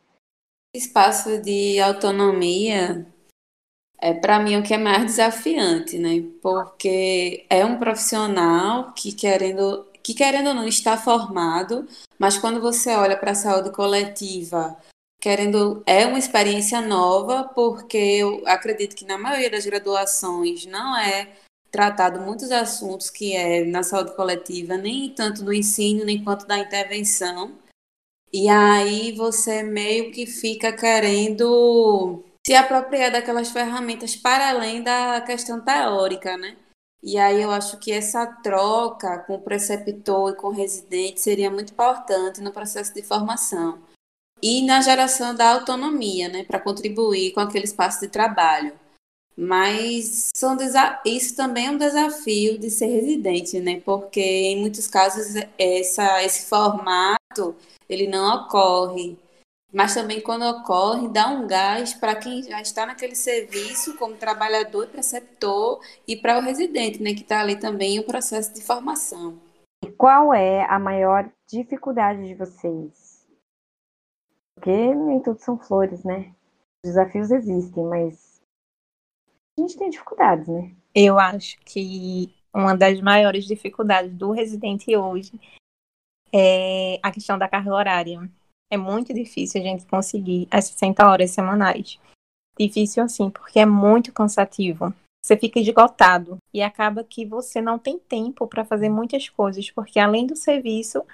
Espaço 0.75 1.41
de 1.43 1.81
autonomia 1.81 3.07
é 4.01 4.15
para 4.15 4.39
mim 4.39 4.57
o 4.57 4.63
que 4.63 4.75
é 4.75 4.79
mais 4.79 5.05
desafiante, 5.05 5.99
né? 5.99 6.23
Porque 6.41 7.45
é 7.51 7.65
um 7.65 7.79
profissional 7.79 8.93
que 8.93 9.13
querendo 9.13 9.87
que 10.09 10.15
querendo 10.15 10.49
ou 10.49 10.55
não 10.55 10.67
está 10.67 10.97
formado, 10.97 11.87
mas 12.19 12.39
quando 12.39 12.63
você 12.63 12.95
olha 12.95 13.15
para 13.15 13.33
a 13.33 13.35
saúde 13.35 13.71
coletiva, 13.71 14.75
querendo 15.21 15.83
é 15.85 16.07
uma 16.07 16.19
experiência 16.19 16.81
nova, 16.81 17.45
porque 17.45 17.99
eu 17.99 18.43
acredito 18.47 18.97
que 18.97 19.05
na 19.05 19.19
maioria 19.19 19.51
das 19.51 19.67
graduações 19.67 20.65
não 20.65 20.97
é 20.97 21.29
tratado 21.71 22.21
muitos 22.21 22.51
assuntos 22.51 23.11
que 23.11 23.37
é 23.37 23.67
na 23.67 23.83
saúde 23.83 24.17
coletiva, 24.17 24.79
nem 24.79 25.11
tanto 25.11 25.45
do 25.45 25.53
ensino, 25.53 26.07
nem 26.07 26.25
quanto 26.25 26.47
da 26.47 26.57
intervenção. 26.57 27.59
E 28.33 28.49
aí 28.49 29.13
você 29.13 29.63
meio 29.63 30.11
que 30.11 30.25
fica 30.25 30.73
querendo 30.73 32.25
se 32.47 32.55
apropriar 32.55 33.13
daquelas 33.13 33.51
ferramentas 33.51 34.17
para 34.17 34.49
além 34.49 34.83
da 34.83 35.21
questão 35.21 35.61
teórica, 35.61 36.35
né? 36.39 36.57
E 37.03 37.17
aí 37.17 37.41
eu 37.41 37.51
acho 37.51 37.79
que 37.79 37.93
essa 37.93 38.27
troca 38.27 39.19
com 39.21 39.35
o 39.37 39.41
preceptor 39.41 40.31
e 40.31 40.37
com 40.37 40.49
o 40.49 40.53
residente 40.53 41.21
seria 41.21 41.51
muito 41.51 41.73
importante 41.73 42.41
no 42.41 42.53
processo 42.53 42.93
de 42.93 43.03
formação 43.03 43.79
e 44.43 44.63
na 44.65 44.81
geração 44.81 45.35
da 45.35 45.53
autonomia, 45.53 46.29
né, 46.29 46.45
para 46.45 46.61
contribuir 46.61 47.33
com 47.33 47.41
aquele 47.41 47.65
espaço 47.65 48.01
de 48.01 48.09
trabalho. 48.09 48.73
Mas 49.37 50.33
isso 51.05 51.37
também 51.37 51.67
é 51.67 51.71
um 51.71 51.79
desafio 51.79 52.59
de 52.59 52.69
ser 52.71 52.87
residente, 52.87 53.61
né? 53.61 53.81
Porque 53.85 54.21
em 54.21 54.61
muitos 54.61 54.89
casos 54.89 55.37
essa, 55.57 56.25
esse 56.25 56.47
formato 56.47 57.55
ele 57.89 58.09
não 58.09 58.35
ocorre 58.35 59.17
mas 59.73 59.95
também 59.95 60.21
quando 60.21 60.43
ocorre, 60.45 61.09
dá 61.09 61.29
um 61.29 61.47
gás 61.47 61.93
para 61.93 62.17
quem 62.17 62.43
já 62.43 62.61
está 62.61 62.87
naquele 62.87 63.15
serviço 63.15 63.97
como 63.99 64.17
trabalhador 64.17 64.85
e 64.85 64.91
preceptor 64.91 65.81
e 66.07 66.17
para 66.17 66.39
o 66.39 66.43
residente, 66.43 67.03
né, 67.03 67.13
que 67.13 67.21
está 67.21 67.41
ali 67.41 67.57
também 67.57 68.01
um 68.01 68.05
processo 68.05 68.55
de 68.55 68.63
formação. 68.63 69.39
E 69.85 69.91
qual 69.93 70.33
é 70.33 70.65
a 70.65 70.79
maior 70.79 71.31
dificuldade 71.47 72.27
de 72.27 72.35
vocês? 72.35 73.27
Porque 74.55 74.95
nem 74.95 75.21
tudo 75.21 75.39
são 75.39 75.59
flores, 75.59 76.03
né? 76.03 76.35
Desafios 76.85 77.31
existem, 77.31 77.85
mas 77.85 78.41
a 79.57 79.61
gente 79.61 79.79
tem 79.79 79.91
dificuldades, 79.91 80.49
né? 80.49 80.75
Eu 80.95 81.19
acho 81.19 81.59
que 81.61 82.35
uma 82.53 82.75
das 82.75 83.01
maiores 83.01 83.45
dificuldades 83.45 84.13
do 84.17 84.33
residente 84.33 84.97
hoje 84.97 85.39
é 86.33 86.99
a 87.03 87.13
questão 87.13 87.39
da 87.39 87.49
carga 87.49 87.73
horária 87.73 88.29
é 88.71 88.77
muito 88.77 89.13
difícil 89.15 89.61
a 89.61 89.65
gente 89.65 89.87
conseguir 89.87 90.47
as 90.51 90.67
60 90.67 91.09
horas 91.09 91.31
semanais. 91.31 91.99
Difícil 92.59 93.03
assim, 93.03 93.31
porque 93.31 93.59
é 93.59 93.67
muito 93.67 94.13
cansativo. 94.13 94.93
Você 95.25 95.37
fica 95.37 95.61
esgotado 95.61 96.39
e 96.53 96.63
acaba 96.63 97.05
que 97.05 97.25
você 97.25 97.61
não 97.61 97.79
tem 97.79 97.99
tempo 97.99 98.47
para 98.47 98.65
fazer 98.65 98.89
muitas 98.89 99.29
coisas, 99.29 99.71
porque 99.71 99.99
além 99.99 100.27
do 100.27 100.37
serviço, 100.37 101.05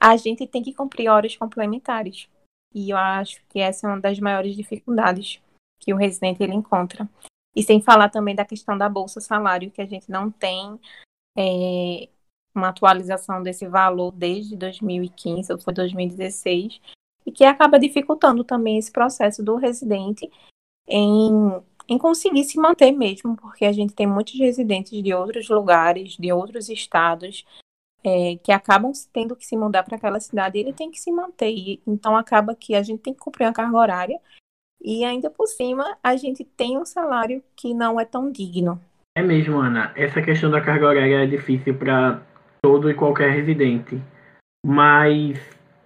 a 0.00 0.16
gente 0.16 0.46
tem 0.46 0.62
que 0.62 0.74
cumprir 0.74 1.08
horas 1.08 1.36
complementares. 1.36 2.28
E 2.74 2.90
eu 2.90 2.96
acho 2.96 3.40
que 3.48 3.60
essa 3.60 3.86
é 3.86 3.90
uma 3.90 4.00
das 4.00 4.18
maiores 4.18 4.56
dificuldades 4.56 5.40
que 5.78 5.92
o 5.92 5.96
residente 5.96 6.42
ele 6.42 6.54
encontra. 6.54 7.08
E 7.54 7.62
sem 7.62 7.80
falar 7.80 8.08
também 8.08 8.34
da 8.34 8.44
questão 8.44 8.76
da 8.76 8.88
bolsa 8.88 9.20
salário, 9.20 9.70
que 9.70 9.80
a 9.80 9.86
gente 9.86 10.10
não 10.10 10.30
tem 10.30 10.78
é, 11.38 12.08
uma 12.54 12.68
atualização 12.68 13.42
desse 13.42 13.66
valor 13.66 14.12
desde 14.12 14.56
2015 14.56 15.52
ou 15.52 15.58
foi 15.58 15.74
2016 15.74 16.80
e 17.26 17.32
que 17.32 17.44
acaba 17.44 17.78
dificultando 17.78 18.44
também 18.44 18.78
esse 18.78 18.92
processo 18.92 19.42
do 19.42 19.56
residente 19.56 20.30
em, 20.86 21.30
em 21.88 21.98
conseguir 21.98 22.44
se 22.44 22.58
manter 22.58 22.92
mesmo, 22.92 23.36
porque 23.36 23.64
a 23.64 23.72
gente 23.72 23.94
tem 23.94 24.06
muitos 24.06 24.38
residentes 24.38 25.02
de 25.02 25.14
outros 25.14 25.48
lugares, 25.48 26.16
de 26.16 26.32
outros 26.32 26.68
estados, 26.68 27.44
é, 28.04 28.36
que 28.36 28.52
acabam 28.52 28.92
tendo 29.12 29.34
que 29.34 29.46
se 29.46 29.56
mudar 29.56 29.82
para 29.82 29.96
aquela 29.96 30.20
cidade, 30.20 30.58
ele 30.58 30.72
tem 30.72 30.90
que 30.90 31.00
se 31.00 31.10
manter. 31.10 31.80
Então 31.86 32.16
acaba 32.16 32.54
que 32.54 32.74
a 32.74 32.82
gente 32.82 33.00
tem 33.00 33.14
que 33.14 33.20
cumprir 33.20 33.46
uma 33.46 33.52
carga 33.52 33.76
horária 33.76 34.20
e 34.82 35.02
ainda 35.02 35.30
por 35.30 35.46
cima 35.46 35.96
a 36.02 36.14
gente 36.14 36.44
tem 36.44 36.76
um 36.76 36.84
salário 36.84 37.42
que 37.56 37.72
não 37.72 37.98
é 37.98 38.04
tão 38.04 38.30
digno. 38.30 38.78
É 39.16 39.22
mesmo, 39.22 39.58
Ana. 39.58 39.92
Essa 39.96 40.20
questão 40.20 40.50
da 40.50 40.60
carga 40.60 40.88
horária 40.88 41.22
é 41.22 41.26
difícil 41.26 41.78
para 41.78 42.20
todo 42.64 42.90
e 42.90 42.94
qualquer 42.94 43.30
residente. 43.30 44.00
Mas 44.64 45.38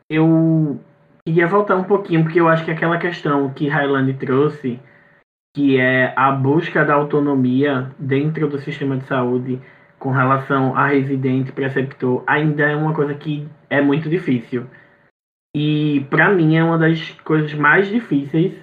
eu 0.08 0.78
queria 1.26 1.48
voltar 1.48 1.74
um 1.74 1.82
pouquinho, 1.82 2.22
porque 2.22 2.38
eu 2.38 2.46
acho 2.46 2.64
que 2.64 2.70
aquela 2.70 2.98
questão 2.98 3.52
que 3.52 3.66
Highland 3.66 4.14
trouxe, 4.14 4.78
que 5.56 5.76
é 5.80 6.14
a 6.14 6.30
busca 6.30 6.84
da 6.84 6.94
autonomia 6.94 7.90
dentro 7.98 8.48
do 8.48 8.60
sistema 8.60 8.96
de 8.96 9.06
saúde 9.06 9.60
com 9.98 10.12
relação 10.12 10.76
a 10.76 10.86
residente 10.86 11.50
preceptor, 11.50 12.22
ainda 12.28 12.70
é 12.70 12.76
uma 12.76 12.94
coisa 12.94 13.12
que 13.12 13.48
é 13.68 13.80
muito 13.80 14.08
difícil. 14.08 14.64
E 15.56 16.06
para 16.08 16.30
mim 16.30 16.54
é 16.54 16.62
uma 16.62 16.78
das 16.78 17.10
coisas 17.24 17.52
mais 17.54 17.88
difíceis 17.88 18.54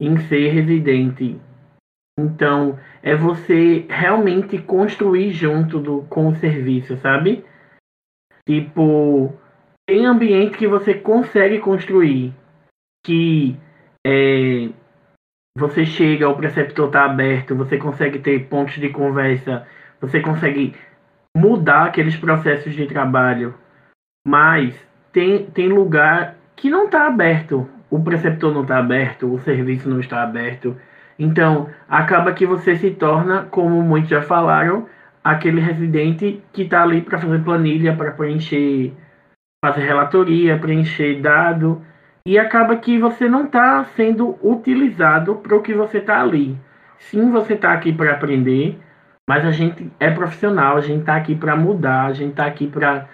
em 0.00 0.18
ser 0.22 0.48
residente. 0.48 1.38
Então, 2.18 2.78
é 3.02 3.14
você 3.14 3.84
realmente 3.88 4.58
construir 4.58 5.32
junto 5.32 5.78
do, 5.78 6.02
com 6.04 6.28
o 6.28 6.36
serviço, 6.36 6.96
sabe? 6.96 7.44
Tipo, 8.48 9.34
tem 9.86 10.06
ambiente 10.06 10.56
que 10.56 10.66
você 10.66 10.94
consegue 10.94 11.58
construir, 11.58 12.32
que 13.04 13.56
é, 14.06 14.70
você 15.58 15.84
chega, 15.84 16.28
o 16.28 16.36
preceptor 16.36 16.86
está 16.86 17.04
aberto, 17.04 17.54
você 17.54 17.76
consegue 17.76 18.18
ter 18.18 18.48
pontos 18.48 18.74
de 18.76 18.88
conversa, 18.88 19.66
você 20.00 20.20
consegue 20.20 20.74
mudar 21.36 21.86
aqueles 21.86 22.16
processos 22.16 22.74
de 22.74 22.86
trabalho, 22.86 23.54
mas 24.26 24.74
tem, 25.12 25.46
tem 25.46 25.68
lugar 25.68 26.36
que 26.54 26.70
não 26.70 26.86
está 26.86 27.06
aberto, 27.06 27.68
o 27.90 28.02
preceptor 28.02 28.52
não 28.52 28.62
está 28.62 28.78
aberto, 28.78 29.32
o 29.32 29.38
serviço 29.40 29.88
não 29.88 30.00
está 30.00 30.22
aberto. 30.22 30.76
Então, 31.18 31.68
acaba 31.88 32.32
que 32.32 32.46
você 32.46 32.76
se 32.76 32.90
torna, 32.90 33.44
como 33.50 33.82
muitos 33.82 34.10
já 34.10 34.22
falaram, 34.22 34.86
aquele 35.24 35.60
residente 35.60 36.42
que 36.52 36.62
está 36.62 36.82
ali 36.82 37.00
para 37.00 37.18
fazer 37.18 37.42
planilha, 37.42 37.96
para 37.96 38.12
preencher 38.12 38.92
fazer 39.64 39.84
relatoria, 39.84 40.58
preencher 40.58 41.20
dado, 41.20 41.82
e 42.24 42.38
acaba 42.38 42.76
que 42.76 42.98
você 42.98 43.28
não 43.28 43.44
está 43.44 43.84
sendo 43.96 44.36
utilizado 44.42 45.36
para 45.36 45.56
o 45.56 45.62
que 45.62 45.74
você 45.74 45.98
está 45.98 46.20
ali. 46.20 46.56
Sim, 46.98 47.30
você 47.30 47.54
está 47.54 47.72
aqui 47.72 47.92
para 47.92 48.12
aprender, 48.12 48.78
mas 49.28 49.44
a 49.44 49.50
gente 49.50 49.90
é 49.98 50.10
profissional, 50.10 50.76
a 50.76 50.80
gente 50.80 51.00
está 51.00 51.16
aqui 51.16 51.34
para 51.34 51.56
mudar, 51.56 52.06
a 52.06 52.12
gente 52.12 52.30
está 52.30 52.46
aqui 52.46 52.66
para 52.66 53.08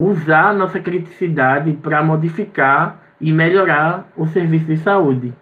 usar 0.00 0.48
a 0.48 0.52
nossa 0.52 0.80
criticidade 0.80 1.72
para 1.74 2.02
modificar 2.02 3.00
e 3.20 3.32
melhorar 3.32 4.08
o 4.16 4.26
serviço 4.26 4.66
de 4.66 4.76
saúde. 4.78 5.32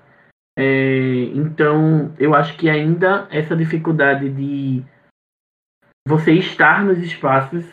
É, 0.58 1.24
então, 1.34 2.14
eu 2.18 2.34
acho 2.34 2.56
que 2.58 2.68
ainda 2.68 3.26
essa 3.30 3.56
dificuldade 3.56 4.28
de 4.28 4.84
você 6.06 6.32
estar 6.32 6.84
nos 6.84 6.98
espaços 6.98 7.64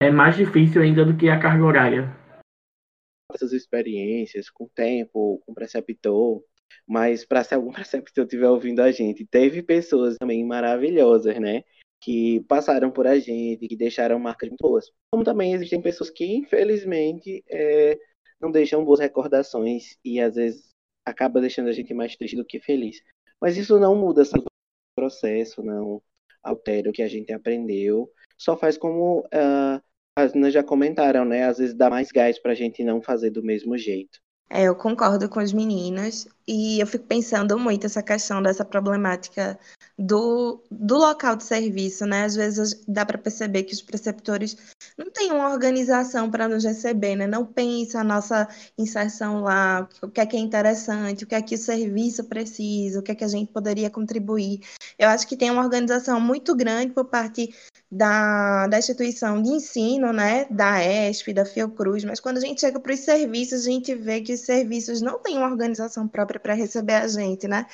é 0.00 0.10
mais 0.10 0.36
difícil 0.36 0.82
ainda 0.82 1.04
do 1.04 1.16
que 1.16 1.28
a 1.28 1.38
carga 1.38 1.64
horária. 1.64 2.16
Essas 3.34 3.52
experiências 3.52 4.48
com 4.48 4.68
tempo, 4.68 5.42
com 5.44 5.52
preceptor, 5.52 6.42
mas 6.86 7.24
para 7.24 7.44
se 7.44 7.54
algum 7.54 7.72
preceptor 7.72 8.24
estiver 8.24 8.48
ouvindo 8.48 8.80
a 8.80 8.90
gente, 8.90 9.26
teve 9.26 9.62
pessoas 9.62 10.16
também 10.18 10.44
maravilhosas, 10.44 11.38
né? 11.38 11.62
Que 12.00 12.40
passaram 12.48 12.90
por 12.90 13.06
a 13.06 13.18
gente, 13.18 13.66
que 13.66 13.76
deixaram 13.76 14.18
marcas 14.18 14.48
muito 14.48 14.62
boas. 14.62 14.90
Como 15.10 15.24
também 15.24 15.54
existem 15.54 15.82
pessoas 15.82 16.10
que, 16.10 16.24
infelizmente, 16.24 17.42
é, 17.50 17.98
não 18.40 18.50
deixam 18.50 18.84
boas 18.84 19.00
recordações 19.00 19.98
e 20.04 20.20
às 20.20 20.36
vezes 20.36 20.75
acaba 21.06 21.40
deixando 21.40 21.68
a 21.68 21.72
gente 21.72 21.94
mais 21.94 22.16
triste 22.16 22.36
do 22.36 22.44
que 22.44 22.60
feliz. 22.60 23.00
Mas 23.40 23.56
isso 23.56 23.78
não 23.78 23.94
muda 23.94 24.22
o 24.22 24.44
processo, 24.94 25.62
não 25.62 26.02
altera 26.42 26.90
o 26.90 26.92
que 26.92 27.02
a 27.02 27.08
gente 27.08 27.32
aprendeu, 27.32 28.10
só 28.36 28.56
faz 28.56 28.76
como 28.76 29.20
uh, 29.20 29.82
as 30.16 30.32
meninas 30.32 30.54
já 30.54 30.62
comentaram, 30.62 31.24
né? 31.24 31.44
Às 31.44 31.58
vezes 31.58 31.74
dá 31.74 31.90
mais 31.90 32.10
gás 32.10 32.38
para 32.38 32.52
a 32.52 32.54
gente 32.54 32.84
não 32.84 33.02
fazer 33.02 33.30
do 33.30 33.42
mesmo 33.42 33.76
jeito. 33.76 34.18
É, 34.48 34.64
eu 34.64 34.76
concordo 34.76 35.28
com 35.28 35.40
os 35.40 35.52
meninos 35.52 36.26
e 36.48 36.80
eu 36.80 36.86
fico 36.86 37.04
pensando 37.04 37.58
muito 37.58 37.86
essa 37.86 38.02
questão 38.02 38.40
dessa 38.40 38.64
problemática 38.64 39.58
do, 39.98 40.62
do 40.70 40.96
local 40.96 41.36
de 41.36 41.44
serviço, 41.44 42.06
né? 42.06 42.24
Às 42.24 42.36
vezes 42.36 42.84
dá 42.86 43.04
para 43.04 43.18
perceber 43.18 43.64
que 43.64 43.72
os 43.72 43.82
preceptores 43.82 44.56
não 44.96 45.10
têm 45.10 45.32
uma 45.32 45.50
organização 45.50 46.30
para 46.30 46.48
nos 46.48 46.64
receber, 46.64 47.16
né? 47.16 47.26
Não 47.26 47.44
pensa 47.44 48.00
a 48.00 48.04
nossa 48.04 48.48
inserção 48.78 49.40
lá, 49.40 49.88
o 50.02 50.08
que 50.08 50.20
é 50.20 50.26
que 50.26 50.36
é 50.36 50.40
interessante, 50.40 51.24
o 51.24 51.26
que 51.26 51.34
é 51.34 51.42
que 51.42 51.54
o 51.54 51.58
serviço 51.58 52.24
precisa, 52.24 53.00
o 53.00 53.02
que 53.02 53.12
é 53.12 53.14
que 53.14 53.24
a 53.24 53.28
gente 53.28 53.52
poderia 53.52 53.90
contribuir. 53.90 54.60
Eu 54.98 55.08
acho 55.08 55.26
que 55.26 55.36
tem 55.36 55.50
uma 55.50 55.64
organização 55.64 56.20
muito 56.20 56.54
grande 56.54 56.92
por 56.92 57.06
parte 57.06 57.52
da, 57.90 58.66
da 58.66 58.78
instituição 58.78 59.40
de 59.40 59.50
ensino, 59.50 60.12
né, 60.12 60.46
da 60.50 60.82
ESP, 60.84 61.32
da 61.32 61.44
Fiocruz, 61.44 62.04
mas 62.04 62.20
quando 62.20 62.38
a 62.38 62.40
gente 62.40 62.60
chega 62.60 62.80
para 62.80 62.92
os 62.92 63.00
serviços, 63.00 63.62
a 63.62 63.70
gente 63.70 63.94
vê 63.94 64.20
que 64.20 64.34
os 64.34 64.40
serviços 64.40 65.00
não 65.00 65.18
têm 65.18 65.36
uma 65.36 65.48
organização 65.48 66.08
própria 66.08 66.35
para 66.38 66.54
receber 66.54 66.94
a 66.94 67.08
gente, 67.08 67.46
né? 67.48 67.66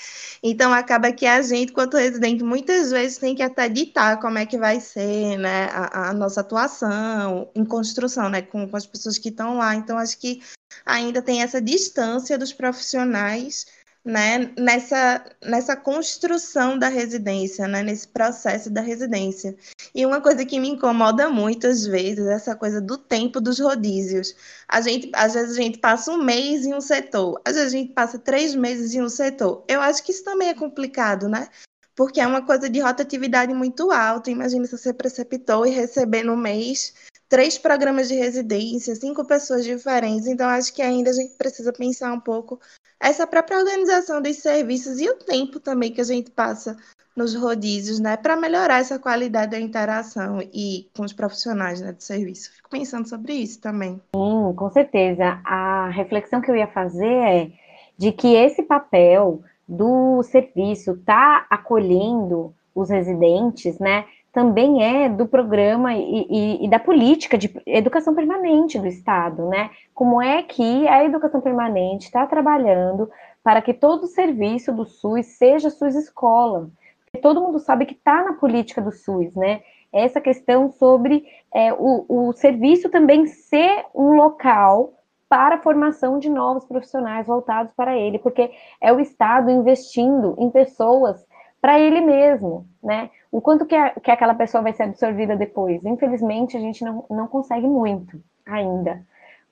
Então 0.42 0.72
acaba 0.72 1.12
que 1.12 1.26
a 1.26 1.42
gente, 1.42 1.72
quanto 1.72 1.96
residente, 1.96 2.42
muitas 2.42 2.90
vezes 2.90 3.18
tem 3.18 3.34
que 3.34 3.42
até 3.42 3.68
ditar 3.68 4.20
como 4.20 4.38
é 4.38 4.46
que 4.46 4.58
vai 4.58 4.80
ser, 4.80 5.36
né, 5.38 5.68
a, 5.72 6.10
a 6.10 6.12
nossa 6.12 6.40
atuação 6.40 7.50
em 7.54 7.64
construção, 7.64 8.28
né, 8.28 8.42
com, 8.42 8.68
com 8.68 8.76
as 8.76 8.86
pessoas 8.86 9.18
que 9.18 9.28
estão 9.28 9.56
lá. 9.58 9.74
Então 9.74 9.98
acho 9.98 10.18
que 10.18 10.42
ainda 10.84 11.22
tem 11.22 11.42
essa 11.42 11.60
distância 11.60 12.38
dos 12.38 12.52
profissionais 12.52 13.66
né, 14.04 14.52
nessa, 14.58 15.24
nessa 15.42 15.76
construção 15.76 16.78
da 16.78 16.88
residência, 16.88 17.68
né, 17.68 17.82
nesse 17.82 18.08
processo 18.08 18.68
da 18.68 18.80
residência. 18.80 19.56
E 19.94 20.04
uma 20.04 20.20
coisa 20.20 20.44
que 20.44 20.58
me 20.58 20.70
incomoda 20.70 21.28
muito 21.28 21.66
às 21.66 21.86
vezes 21.86 22.26
é 22.26 22.34
essa 22.34 22.56
coisa 22.56 22.80
do 22.80 22.98
tempo 22.98 23.40
dos 23.40 23.60
rodízios. 23.60 24.34
A 24.68 24.80
gente, 24.80 25.10
às 25.14 25.34
vezes 25.34 25.56
a 25.56 25.62
gente 25.62 25.78
passa 25.78 26.10
um 26.10 26.22
mês 26.22 26.66
em 26.66 26.74
um 26.74 26.80
setor, 26.80 27.40
às 27.44 27.54
vezes 27.54 27.72
a 27.72 27.76
gente 27.76 27.92
passa 27.92 28.18
três 28.18 28.54
meses 28.54 28.92
em 28.94 29.02
um 29.02 29.08
setor. 29.08 29.64
Eu 29.68 29.80
acho 29.80 30.02
que 30.02 30.10
isso 30.10 30.24
também 30.24 30.48
é 30.48 30.54
complicado, 30.54 31.28
né? 31.28 31.48
Porque 31.94 32.20
é 32.20 32.26
uma 32.26 32.44
coisa 32.44 32.68
de 32.68 32.80
rotatividade 32.80 33.52
muito 33.54 33.92
alta. 33.92 34.30
Imagina 34.30 34.64
se 34.64 34.76
você 34.76 34.92
preceptor 34.92 35.66
e 35.66 35.70
receber 35.70 36.22
no 36.24 36.36
mês 36.36 36.94
três 37.32 37.56
programas 37.56 38.08
de 38.08 38.14
residência, 38.14 38.94
cinco 38.94 39.24
pessoas 39.24 39.64
diferentes. 39.64 40.26
Então, 40.26 40.46
acho 40.50 40.70
que 40.74 40.82
ainda 40.82 41.08
a 41.08 41.14
gente 41.14 41.34
precisa 41.34 41.72
pensar 41.72 42.12
um 42.12 42.20
pouco 42.20 42.60
essa 43.02 43.26
própria 43.26 43.58
organização 43.58 44.22
dos 44.22 44.36
serviços 44.36 45.00
e 45.00 45.10
o 45.10 45.16
tempo 45.16 45.58
também 45.58 45.90
que 45.92 46.00
a 46.00 46.04
gente 46.04 46.30
passa 46.30 46.76
nos 47.16 47.34
rodízios, 47.34 47.98
né, 47.98 48.16
para 48.16 48.36
melhorar 48.36 48.78
essa 48.78 48.98
qualidade 48.98 49.50
da 49.50 49.60
interação 49.60 50.40
e 50.40 50.88
com 50.96 51.02
os 51.04 51.12
profissionais 51.12 51.80
né, 51.80 51.92
do 51.92 52.02
serviço. 52.02 52.50
Fico 52.52 52.70
pensando 52.70 53.06
sobre 53.06 53.34
isso 53.34 53.60
também. 53.60 54.00
Sim, 54.16 54.54
com 54.56 54.70
certeza. 54.70 55.40
A 55.44 55.90
reflexão 55.90 56.40
que 56.40 56.50
eu 56.50 56.56
ia 56.56 56.68
fazer 56.68 57.06
é 57.06 57.50
de 57.98 58.12
que 58.12 58.34
esse 58.34 58.62
papel 58.62 59.42
do 59.68 60.22
serviço 60.22 60.96
tá 61.04 61.46
acolhendo 61.50 62.54
os 62.74 62.88
residentes, 62.88 63.78
né, 63.78 64.06
também 64.32 64.82
é 64.82 65.10
do 65.10 65.26
programa 65.26 65.94
e, 65.94 66.26
e, 66.28 66.64
e, 66.64 66.68
da 66.68 66.78
política 66.78 67.36
de 67.36 67.52
educação 67.66 68.14
permanente 68.14 68.78
do 68.78 68.86
Estado, 68.86 69.46
né? 69.46 69.70
Como 69.94 70.22
é 70.22 70.42
que 70.42 70.88
a 70.88 71.04
educação 71.04 71.40
permanente 71.40 72.06
está 72.06 72.26
trabalhando 72.26 73.10
para 73.44 73.60
que 73.60 73.74
todo 73.74 74.04
o 74.04 74.08
serviço 74.08 74.72
do 74.72 74.86
SUS 74.86 75.26
seja 75.26 75.68
SUS 75.68 75.94
escola? 75.94 76.70
Porque 77.04 77.20
todo 77.20 77.42
mundo 77.42 77.58
sabe 77.58 77.84
que 77.84 77.92
está 77.92 78.24
na 78.24 78.32
política 78.32 78.80
do 78.80 78.90
SUS, 78.90 79.34
né? 79.36 79.60
Essa 79.92 80.18
questão 80.18 80.70
sobre 80.70 81.26
é, 81.54 81.70
o, 81.74 82.06
o 82.08 82.32
serviço 82.32 82.88
também 82.88 83.26
ser 83.26 83.84
um 83.94 84.14
local 84.14 84.94
para 85.28 85.56
a 85.56 85.62
formação 85.62 86.18
de 86.18 86.30
novos 86.30 86.64
profissionais 86.64 87.26
voltados 87.26 87.72
para 87.76 87.98
ele, 87.98 88.18
porque 88.18 88.50
é 88.80 88.90
o 88.90 89.00
Estado 89.00 89.50
investindo 89.50 90.34
em 90.38 90.50
pessoas 90.50 91.22
para 91.60 91.78
ele 91.78 92.00
mesmo, 92.00 92.66
né? 92.82 93.10
O 93.32 93.40
quanto 93.40 93.64
que, 93.64 93.74
a, 93.74 93.90
que 93.98 94.10
aquela 94.10 94.34
pessoa 94.34 94.62
vai 94.62 94.74
ser 94.74 94.82
absorvida 94.82 95.34
depois? 95.34 95.82
Infelizmente, 95.86 96.54
a 96.54 96.60
gente 96.60 96.84
não, 96.84 97.06
não 97.08 97.26
consegue 97.26 97.66
muito 97.66 98.22
ainda, 98.44 99.02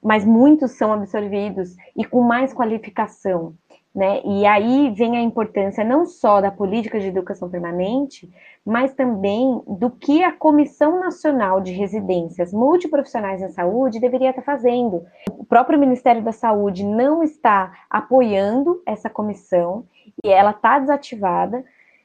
mas 0.02 0.22
muitos 0.22 0.72
são 0.72 0.92
absorvidos 0.92 1.74
e 1.96 2.04
com 2.04 2.20
mais 2.20 2.52
qualificação, 2.52 3.54
né? 3.94 4.20
E 4.22 4.44
aí 4.44 4.90
vem 4.90 5.16
a 5.16 5.22
importância 5.22 5.82
não 5.82 6.04
só 6.04 6.42
da 6.42 6.50
política 6.50 7.00
de 7.00 7.06
educação 7.08 7.48
permanente, 7.48 8.30
mas 8.66 8.92
também 8.92 9.62
do 9.66 9.90
que 9.90 10.22
a 10.22 10.30
Comissão 10.30 11.00
Nacional 11.00 11.62
de 11.62 11.72
Residências 11.72 12.52
Multiprofissionais 12.52 13.40
em 13.40 13.48
Saúde 13.48 13.98
deveria 13.98 14.28
estar 14.28 14.42
fazendo. 14.42 15.06
O 15.30 15.44
próprio 15.44 15.78
Ministério 15.78 16.22
da 16.22 16.32
Saúde 16.32 16.84
não 16.84 17.22
está 17.22 17.72
apoiando 17.88 18.82
essa 18.84 19.08
comissão 19.08 19.86
e 20.22 20.28
ela 20.28 20.50
está 20.50 20.78
desativada. 20.78 21.64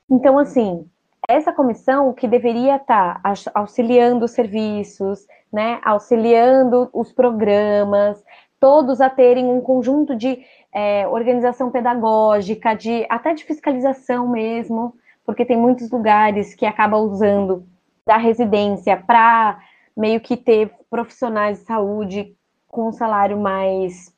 Então, 0.10 0.40
assim, 0.40 0.88
essa 1.28 1.52
comissão 1.52 2.14
que 2.14 2.28
deveria 2.28 2.76
estar 2.78 3.22
tá 3.22 3.34
auxiliando 3.54 4.26
os 4.26 4.32
serviços, 4.32 5.26
né, 5.52 5.80
auxiliando 5.84 6.90
os 6.94 7.12
programas, 7.12 8.24
todos 8.60 9.02
a 9.02 9.10
terem 9.10 9.46
um 9.46 9.62
conjunto 9.62 10.16
de 10.16 10.44
é, 10.74 11.08
organização 11.08 11.70
pedagógica, 11.72 12.74
de 12.74 13.06
até 13.10 13.34
de 13.34 13.44
fiscalização 13.44 14.28
mesmo, 14.28 14.96
porque 15.26 15.46
tem 15.46 15.58
muitos 15.58 15.90
lugares 15.90 16.54
que 16.54 16.66
acabam 16.66 17.02
usando 17.02 17.66
da 18.06 18.18
residência 18.18 18.98
para 18.98 19.60
meio 19.96 20.20
que 20.20 20.38
ter 20.38 20.72
profissionais 20.90 21.60
de 21.60 21.66
saúde 21.66 22.36
com 22.68 22.90
um 22.90 22.92
salário 22.92 23.38
mais 23.38 24.15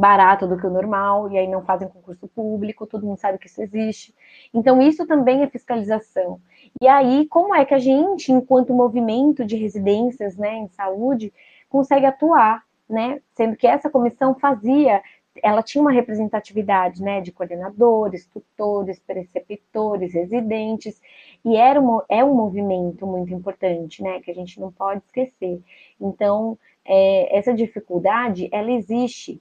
barato 0.00 0.48
do 0.48 0.56
que 0.56 0.66
o 0.66 0.70
normal, 0.70 1.30
e 1.30 1.38
aí 1.38 1.46
não 1.46 1.62
fazem 1.62 1.86
concurso 1.88 2.26
público, 2.26 2.86
todo 2.86 3.06
mundo 3.06 3.18
sabe 3.18 3.38
que 3.38 3.46
isso 3.46 3.60
existe. 3.60 4.14
Então, 4.52 4.80
isso 4.80 5.06
também 5.06 5.42
é 5.42 5.46
fiscalização. 5.46 6.40
E 6.80 6.88
aí, 6.88 7.26
como 7.28 7.54
é 7.54 7.64
que 7.64 7.74
a 7.74 7.78
gente, 7.78 8.32
enquanto 8.32 8.72
movimento 8.72 9.44
de 9.44 9.56
residências 9.56 10.36
né, 10.36 10.56
em 10.56 10.68
saúde, 10.68 11.32
consegue 11.68 12.06
atuar, 12.06 12.64
né? 12.88 13.20
Sendo 13.34 13.56
que 13.56 13.66
essa 13.66 13.90
comissão 13.90 14.34
fazia, 14.34 15.02
ela 15.42 15.62
tinha 15.62 15.82
uma 15.82 15.92
representatividade 15.92 17.02
né, 17.02 17.20
de 17.20 17.30
coordenadores, 17.30 18.26
tutores, 18.26 18.98
preceptores, 18.98 20.14
residentes, 20.14 21.00
e 21.44 21.56
era 21.56 21.80
um, 21.80 22.00
é 22.08 22.24
um 22.24 22.34
movimento 22.34 23.06
muito 23.06 23.32
importante, 23.34 24.02
né? 24.02 24.20
Que 24.20 24.30
a 24.30 24.34
gente 24.34 24.58
não 24.58 24.72
pode 24.72 25.04
esquecer. 25.04 25.60
Então, 26.00 26.58
é, 26.84 27.38
essa 27.38 27.52
dificuldade, 27.52 28.48
ela 28.50 28.72
existe 28.72 29.40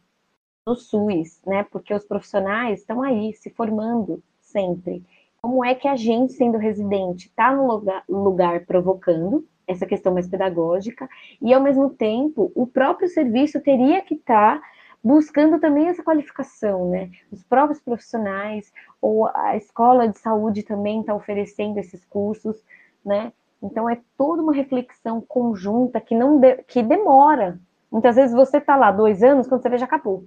no 0.70 0.76
SUS, 0.76 1.42
né? 1.46 1.66
Porque 1.72 1.94
os 1.94 2.06
profissionais 2.06 2.82
estão 2.82 3.02
aí 3.02 3.34
se 3.34 3.50
formando 3.50 4.22
sempre. 4.40 5.04
Como 5.42 5.66
é 5.66 5.74
que 5.74 5.88
a 5.88 5.96
gente, 5.96 6.34
sendo 6.34 6.58
residente, 6.58 7.28
está 7.28 7.52
no 7.52 7.66
lugar, 7.66 8.04
lugar 8.08 8.66
provocando 8.66 9.46
essa 9.66 9.86
questão 9.86 10.14
mais 10.14 10.28
pedagógica 10.28 11.10
e, 11.42 11.54
ao 11.54 11.62
mesmo 11.62 11.90
tempo, 11.90 12.52
o 12.54 12.68
próprio 12.68 13.08
serviço 13.08 13.60
teria 13.62 14.02
que 14.02 14.16
estar 14.16 14.60
tá 14.60 14.68
buscando 15.04 15.60
também 15.60 15.88
essa 15.88 16.04
qualificação, 16.04 16.90
né? 16.90 17.10
Os 17.32 17.44
próprios 17.44 17.80
profissionais 17.82 18.72
ou 19.02 19.28
a 19.28 19.56
escola 19.56 20.08
de 20.08 20.20
saúde 20.20 20.62
também 20.62 21.00
está 21.00 21.16
oferecendo 21.16 21.80
esses 21.80 22.06
cursos, 22.06 22.64
né? 23.04 23.32
Então 23.62 23.90
é 23.90 24.00
toda 24.18 24.44
uma 24.44 24.54
reflexão 24.54 25.20
conjunta 25.22 26.00
que 26.00 26.16
não 26.16 26.40
de, 26.40 26.58
que 26.64 26.84
demora. 26.84 27.60
Muitas 27.92 28.16
vezes 28.16 28.36
você 28.36 28.58
está 28.58 28.76
lá 28.76 28.92
dois 28.92 29.24
anos, 29.24 29.48
quando 29.48 29.62
você 29.62 29.70
vê 29.70 29.78
já 29.78 29.86
acabou. 29.86 30.26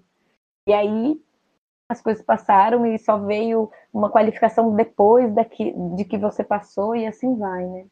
E 0.67 0.73
aí 0.73 1.21
as 1.89 2.01
coisas 2.01 2.25
passaram 2.25 2.87
e 2.87 2.99
só 2.99 3.19
veio 3.19 3.71
uma 3.93 4.11
qualificação 4.11 4.75
depois 4.75 5.33
daqui, 5.35 5.75
de 5.95 6.05
que 6.05 6.17
você 6.17 6.43
passou 6.43 6.97
e 6.97 7.07
assim 7.07 7.37
vai, 7.37 7.67
né? 7.67 7.87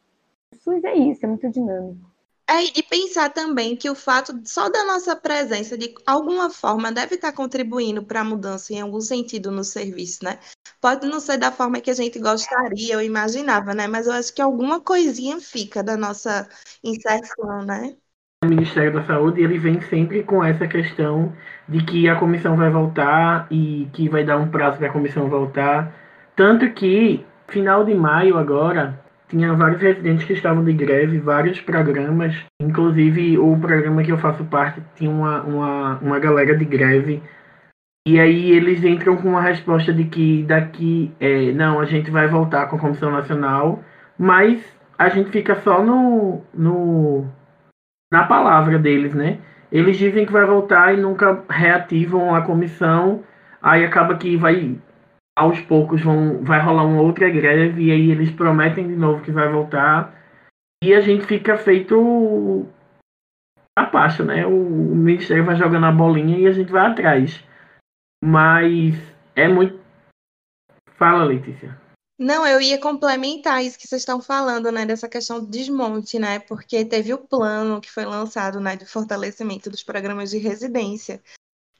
O 0.51 0.55
SUS 0.57 0.83
é 0.83 0.95
isso, 0.95 1.25
é 1.25 1.27
muito 1.27 1.49
dinâmico. 1.49 2.11
É, 2.49 2.63
e 2.77 2.83
pensar 2.83 3.29
também 3.29 3.77
que 3.77 3.89
o 3.89 3.95
fato 3.95 4.37
só 4.43 4.67
da 4.67 4.83
nossa 4.83 5.15
presença, 5.15 5.77
de 5.77 5.93
alguma 6.05 6.49
forma, 6.49 6.91
deve 6.91 7.15
estar 7.15 7.31
contribuindo 7.31 8.03
para 8.03 8.19
a 8.19 8.23
mudança 8.25 8.73
em 8.73 8.81
algum 8.81 8.99
sentido 8.99 9.49
no 9.51 9.63
serviço, 9.63 10.25
né? 10.25 10.37
Pode 10.81 11.07
não 11.07 11.21
ser 11.21 11.37
da 11.37 11.49
forma 11.49 11.79
que 11.79 11.89
a 11.89 11.93
gente 11.93 12.19
gostaria 12.19 12.97
ou 12.97 13.01
imaginava, 13.01 13.73
né? 13.73 13.87
Mas 13.87 14.05
eu 14.05 14.11
acho 14.11 14.33
que 14.33 14.41
alguma 14.41 14.81
coisinha 14.81 15.39
fica 15.39 15.81
da 15.81 15.95
nossa 15.95 16.49
inserção, 16.83 17.63
né? 17.63 17.95
Ministério 18.43 18.91
da 18.91 19.03
Saúde 19.03 19.39
ele 19.39 19.59
vem 19.59 19.79
sempre 19.81 20.23
com 20.23 20.43
essa 20.43 20.65
questão 20.67 21.31
de 21.69 21.83
que 21.83 22.09
a 22.09 22.15
comissão 22.15 22.55
vai 22.55 22.71
voltar 22.71 23.45
e 23.51 23.87
que 23.93 24.09
vai 24.09 24.23
dar 24.23 24.37
um 24.37 24.47
prazo 24.47 24.79
para 24.79 24.87
a 24.87 24.91
comissão 24.91 25.29
voltar. 25.29 25.93
Tanto 26.35 26.67
que, 26.71 27.23
final 27.47 27.85
de 27.85 27.93
maio 27.93 28.39
agora, 28.39 28.99
tinha 29.29 29.53
vários 29.53 29.79
residentes 29.79 30.25
que 30.25 30.33
estavam 30.33 30.63
de 30.63 30.73
greve, 30.73 31.19
vários 31.19 31.61
programas, 31.61 32.35
inclusive 32.59 33.37
o 33.37 33.55
programa 33.59 34.01
que 34.01 34.11
eu 34.11 34.17
faço 34.17 34.43
parte 34.45 34.81
tinha 34.95 35.11
uma, 35.11 35.43
uma, 35.43 35.99
uma 35.99 36.17
galera 36.17 36.57
de 36.57 36.65
greve. 36.65 37.21
E 38.07 38.19
aí 38.19 38.53
eles 38.53 38.83
entram 38.83 39.17
com 39.17 39.29
uma 39.29 39.41
resposta 39.41 39.93
de 39.93 40.05
que 40.05 40.41
daqui, 40.47 41.11
é, 41.19 41.51
não, 41.51 41.79
a 41.79 41.85
gente 41.85 42.09
vai 42.09 42.27
voltar 42.27 42.65
com 42.65 42.75
a 42.75 42.79
Comissão 42.79 43.11
Nacional, 43.11 43.83
mas 44.17 44.59
a 44.97 45.09
gente 45.09 45.29
fica 45.29 45.55
só 45.57 45.83
no, 45.83 46.41
no 46.51 47.27
na 48.11 48.25
palavra 48.25 48.77
deles, 48.77 49.13
né? 49.13 49.39
Eles 49.71 49.97
dizem 49.97 50.25
que 50.25 50.31
vai 50.31 50.45
voltar 50.45 50.93
e 50.93 51.01
nunca 51.01 51.43
reativam 51.49 52.35
a 52.35 52.41
comissão, 52.41 53.23
aí 53.61 53.85
acaba 53.85 54.17
que 54.17 54.35
vai 54.35 54.77
aos 55.37 55.61
poucos 55.61 56.01
vão 56.01 56.43
vai 56.43 56.59
rolar 56.59 56.83
uma 56.83 57.01
outra 57.01 57.29
greve 57.29 57.85
e 57.85 57.91
aí 57.91 58.11
eles 58.11 58.29
prometem 58.31 58.87
de 58.87 58.95
novo 58.95 59.23
que 59.23 59.31
vai 59.31 59.47
voltar 59.47 60.13
e 60.83 60.93
a 60.93 60.99
gente 60.99 61.25
fica 61.25 61.57
feito 61.57 62.67
a 63.77 63.85
passo, 63.85 64.25
né? 64.25 64.45
O, 64.45 64.51
o 64.91 64.95
ministério 64.95 65.45
vai 65.45 65.55
jogando 65.55 65.85
a 65.85 65.91
bolinha 65.91 66.37
e 66.37 66.47
a 66.47 66.51
gente 66.51 66.71
vai 66.71 66.85
atrás. 66.85 67.43
Mas 68.23 68.99
é 69.35 69.47
muito 69.47 69.81
Fala, 71.01 71.23
Letícia. 71.23 71.80
Não, 72.23 72.45
eu 72.45 72.61
ia 72.61 72.77
complementar 72.79 73.65
isso 73.65 73.79
que 73.79 73.87
vocês 73.87 74.03
estão 74.03 74.21
falando, 74.21 74.71
né, 74.71 74.85
dessa 74.85 75.09
questão 75.09 75.39
do 75.39 75.47
desmonte, 75.47 76.19
né, 76.19 76.37
porque 76.37 76.85
teve 76.85 77.11
o 77.11 77.17
plano 77.17 77.81
que 77.81 77.89
foi 77.89 78.05
lançado, 78.05 78.59
né, 78.59 78.75
de 78.75 78.85
fortalecimento 78.85 79.71
dos 79.71 79.81
programas 79.81 80.29
de 80.29 80.37
residência, 80.37 81.19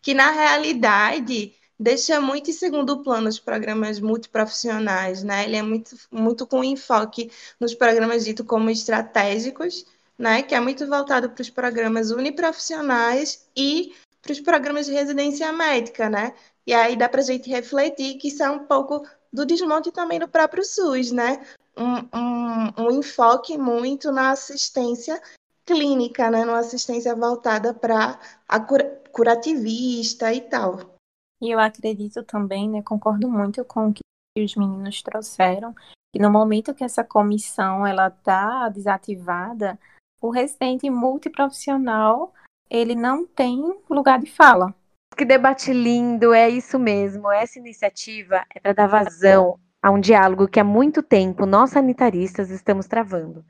que 0.02 0.16
na 0.16 0.32
realidade 0.32 1.54
deixa 1.80 2.20
muito 2.20 2.50
em 2.50 2.54
segundo 2.54 3.04
plano 3.04 3.30
os 3.30 3.38
programas 3.38 4.00
multiprofissionais, 4.00 5.22
né, 5.22 5.46
ele 5.46 5.58
é 5.58 5.62
muito, 5.62 5.96
muito 6.12 6.48
com 6.48 6.64
enfoque 6.64 7.30
nos 7.60 7.76
programas 7.76 8.26
ditos 8.26 8.48
como 8.48 8.72
estratégicos, 8.72 9.86
né, 10.18 10.42
que 10.42 10.56
é 10.56 10.60
muito 10.60 10.88
voltado 10.88 11.30
para 11.30 11.42
os 11.44 11.52
programas 11.52 12.10
uniprofissionais 12.10 13.48
e 13.56 13.94
para 14.24 14.32
os 14.32 14.40
programas 14.40 14.88
de 14.88 14.92
residência 14.92 15.52
médica, 15.54 16.10
né, 16.10 16.34
e 16.66 16.74
aí 16.74 16.96
dá 16.96 17.10
para 17.10 17.22
a 17.22 17.24
gente 17.24 17.50
refletir 17.50 18.18
que 18.18 18.28
isso 18.28 18.44
é 18.44 18.50
um 18.50 18.66
pouco 18.66 19.04
do 19.32 19.46
desmonte 19.46 19.92
também 19.92 20.20
do 20.20 20.28
próprio 20.28 20.64
SUS, 20.64 21.12
né? 21.12 21.46
Um, 21.78 22.18
um, 22.18 22.86
um 22.86 22.92
enfoque 22.92 23.58
muito 23.58 24.12
na 24.12 24.32
assistência 24.32 25.22
clínica, 25.66 26.30
né? 26.30 26.46
Numa 26.46 26.60
assistência 26.60 27.16
voltada 27.16 27.74
para 27.74 28.20
a 28.48 28.60
cura, 28.60 29.02
curativista 29.12 30.34
e 30.34 30.42
tal. 30.42 30.96
E 31.42 31.50
eu 31.50 31.60
acredito 31.60 32.24
também, 32.24 32.70
né? 32.70 32.82
Concordo 32.82 33.30
muito 33.30 33.64
com 33.66 33.90
o 33.90 33.94
que 33.94 34.02
os 34.38 34.56
meninos 34.56 35.02
trouxeram, 35.02 35.74
que 36.14 36.22
no 36.22 36.30
momento 36.30 36.74
que 36.74 36.84
essa 36.84 37.04
comissão 37.04 37.86
ela 37.88 38.08
está 38.08 38.70
desativada, 38.70 39.80
o 40.22 40.30
residente 40.30 40.90
multiprofissional 40.90 42.34
ele 42.70 42.96
não 42.96 43.26
tem 43.26 43.62
lugar 43.90 44.20
de 44.20 44.32
fala. 44.32 44.74
Que 45.16 45.26
debate 45.26 45.72
lindo, 45.74 46.34
é 46.34 46.50
isso 46.50 46.80
mesmo. 46.80 47.32
Essa 47.32 47.60
iniciativa 47.60 48.44
é 48.56 48.60
para 48.60 48.74
dar 48.74 48.88
vazão 48.88 49.60
a 49.82 49.92
um 49.92 50.00
diálogo 50.00 50.48
que 50.48 50.60
há 50.60 50.64
muito 50.64 51.04
tempo 51.04 51.46
nós 51.46 51.72
sanitaristas 51.72 52.50
estamos 52.50 52.88
travando. 52.88 53.44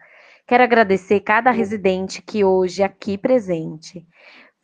Quero 0.47 0.63
agradecer 0.63 1.21
cada 1.21 1.52
residente 1.52 2.21
que 2.21 2.43
hoje 2.43 2.84
aqui 2.84 3.17
presente 3.17 4.06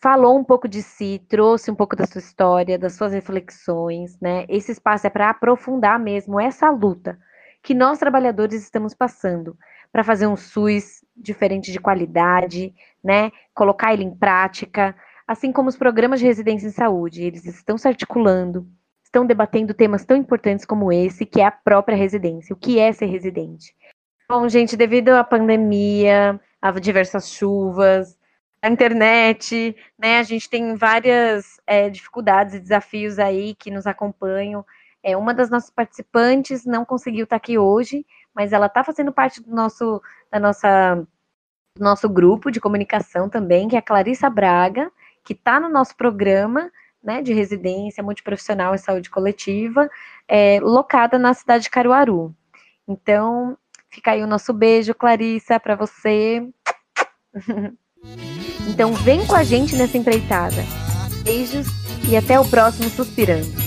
falou 0.02 0.38
um 0.38 0.44
pouco 0.44 0.68
de 0.68 0.82
si, 0.82 1.24
trouxe 1.30 1.72
um 1.72 1.76
pouco 1.76 1.96
da 1.96 2.06
sua 2.06 2.20
história, 2.20 2.78
das 2.78 2.94
suas 2.94 3.14
reflexões, 3.14 4.20
né? 4.20 4.46
Esse 4.50 4.72
espaço 4.72 5.08
é 5.08 5.10
para 5.10 5.30
aprofundar 5.30 6.00
mesmo 6.00 6.40
essa 6.40 6.70
luta 6.70 7.18
que 7.64 7.74
nós 7.74 8.00
trabalhadores 8.00 8.64
estamos 8.64 8.94
passando 8.94 9.58
para 9.92 10.04
fazer 10.04 10.28
um 10.28 10.36
SUS 10.36 11.04
diferente 11.16 11.72
de 11.72 11.80
qualidade, 11.80 12.74
né? 13.04 13.32
Colocar 13.54 13.94
ele 13.94 14.04
em 14.04 14.16
prática, 14.16 14.96
assim 15.28 15.52
como 15.52 15.70
os 15.70 15.76
programas 15.76 16.20
de 16.20 16.26
residência 16.26 16.68
em 16.68 16.72
saúde. 16.72 17.24
Eles 17.24 17.46
estão 17.46 17.78
se 17.78 17.88
articulando, 17.88 18.66
estão 19.04 19.26
debatendo 19.26 19.74
temas 19.74 20.06
tão 20.06 20.16
importantes 20.16 20.66
como 20.66 20.92
esse, 20.92 21.26
que 21.26 21.42
é 21.42 21.46
a 21.46 21.52
própria 21.52 21.98
residência. 21.98 22.54
O 22.54 22.58
que 22.58 22.80
é 22.80 22.94
ser 22.94 23.08
residente? 23.08 23.76
Bom, 24.30 24.48
gente, 24.48 24.78
devido 24.78 25.10
à 25.10 25.24
pandemia, 25.24 26.40
a 26.62 26.72
diversas 26.72 27.30
chuvas, 27.30 28.18
a 28.62 28.70
internet, 28.70 29.76
né, 29.98 30.20
a 30.20 30.24
gente 30.24 30.50
tem 30.50 30.76
várias 30.76 31.60
é, 31.66 31.90
dificuldades 31.90 32.56
e 32.56 32.60
desafios 32.60 33.20
aí 33.20 33.56
que 33.56 33.72
nos 33.72 33.86
acompanham. 33.86 34.66
É, 35.04 35.16
uma 35.16 35.34
das 35.34 35.50
nossas 35.50 35.70
participantes 35.70 36.66
não 36.66 36.84
conseguiu 36.84 37.24
estar 37.24 37.36
aqui 37.36 37.58
hoje, 37.58 38.06
mas 38.34 38.52
ela 38.52 38.66
está 38.66 38.84
fazendo 38.84 39.14
parte 39.14 39.42
do 39.42 39.56
nosso, 39.56 40.02
da 40.32 40.40
nossa, 40.40 40.96
do 40.96 41.84
nosso 41.84 42.10
grupo 42.10 42.52
de 42.52 42.60
comunicação 42.60 43.30
também, 43.30 43.68
que 43.68 43.76
é 43.76 43.80
a 43.80 43.82
Clarissa 43.82 44.30
Braga, 44.30 44.92
que 45.28 45.34
está 45.34 45.60
no 45.60 45.68
nosso 45.68 45.94
programa 45.98 46.72
né, 47.04 47.22
de 47.22 47.34
residência 47.34 48.02
multiprofissional 48.02 48.74
em 48.74 48.78
saúde 48.78 49.10
coletiva, 49.10 49.90
é, 50.26 50.58
locada 50.62 51.20
na 51.20 51.34
cidade 51.34 51.66
de 51.66 51.70
Caruaru. 51.70 52.34
Então, 52.88 53.58
fica 53.90 54.12
aí 54.12 54.24
o 54.24 54.28
nosso 54.28 54.54
beijo, 54.54 54.96
Clarissa, 54.96 55.60
para 55.60 55.76
você. 55.76 56.48
então, 58.72 58.94
vem 58.94 59.28
com 59.28 59.36
a 59.36 59.44
gente 59.44 59.76
nessa 59.76 59.98
empreitada. 59.98 60.64
Beijos 61.26 61.68
e 62.10 62.16
até 62.16 62.40
o 62.40 62.50
próximo 62.50 62.90
Suspirando. 62.90 63.67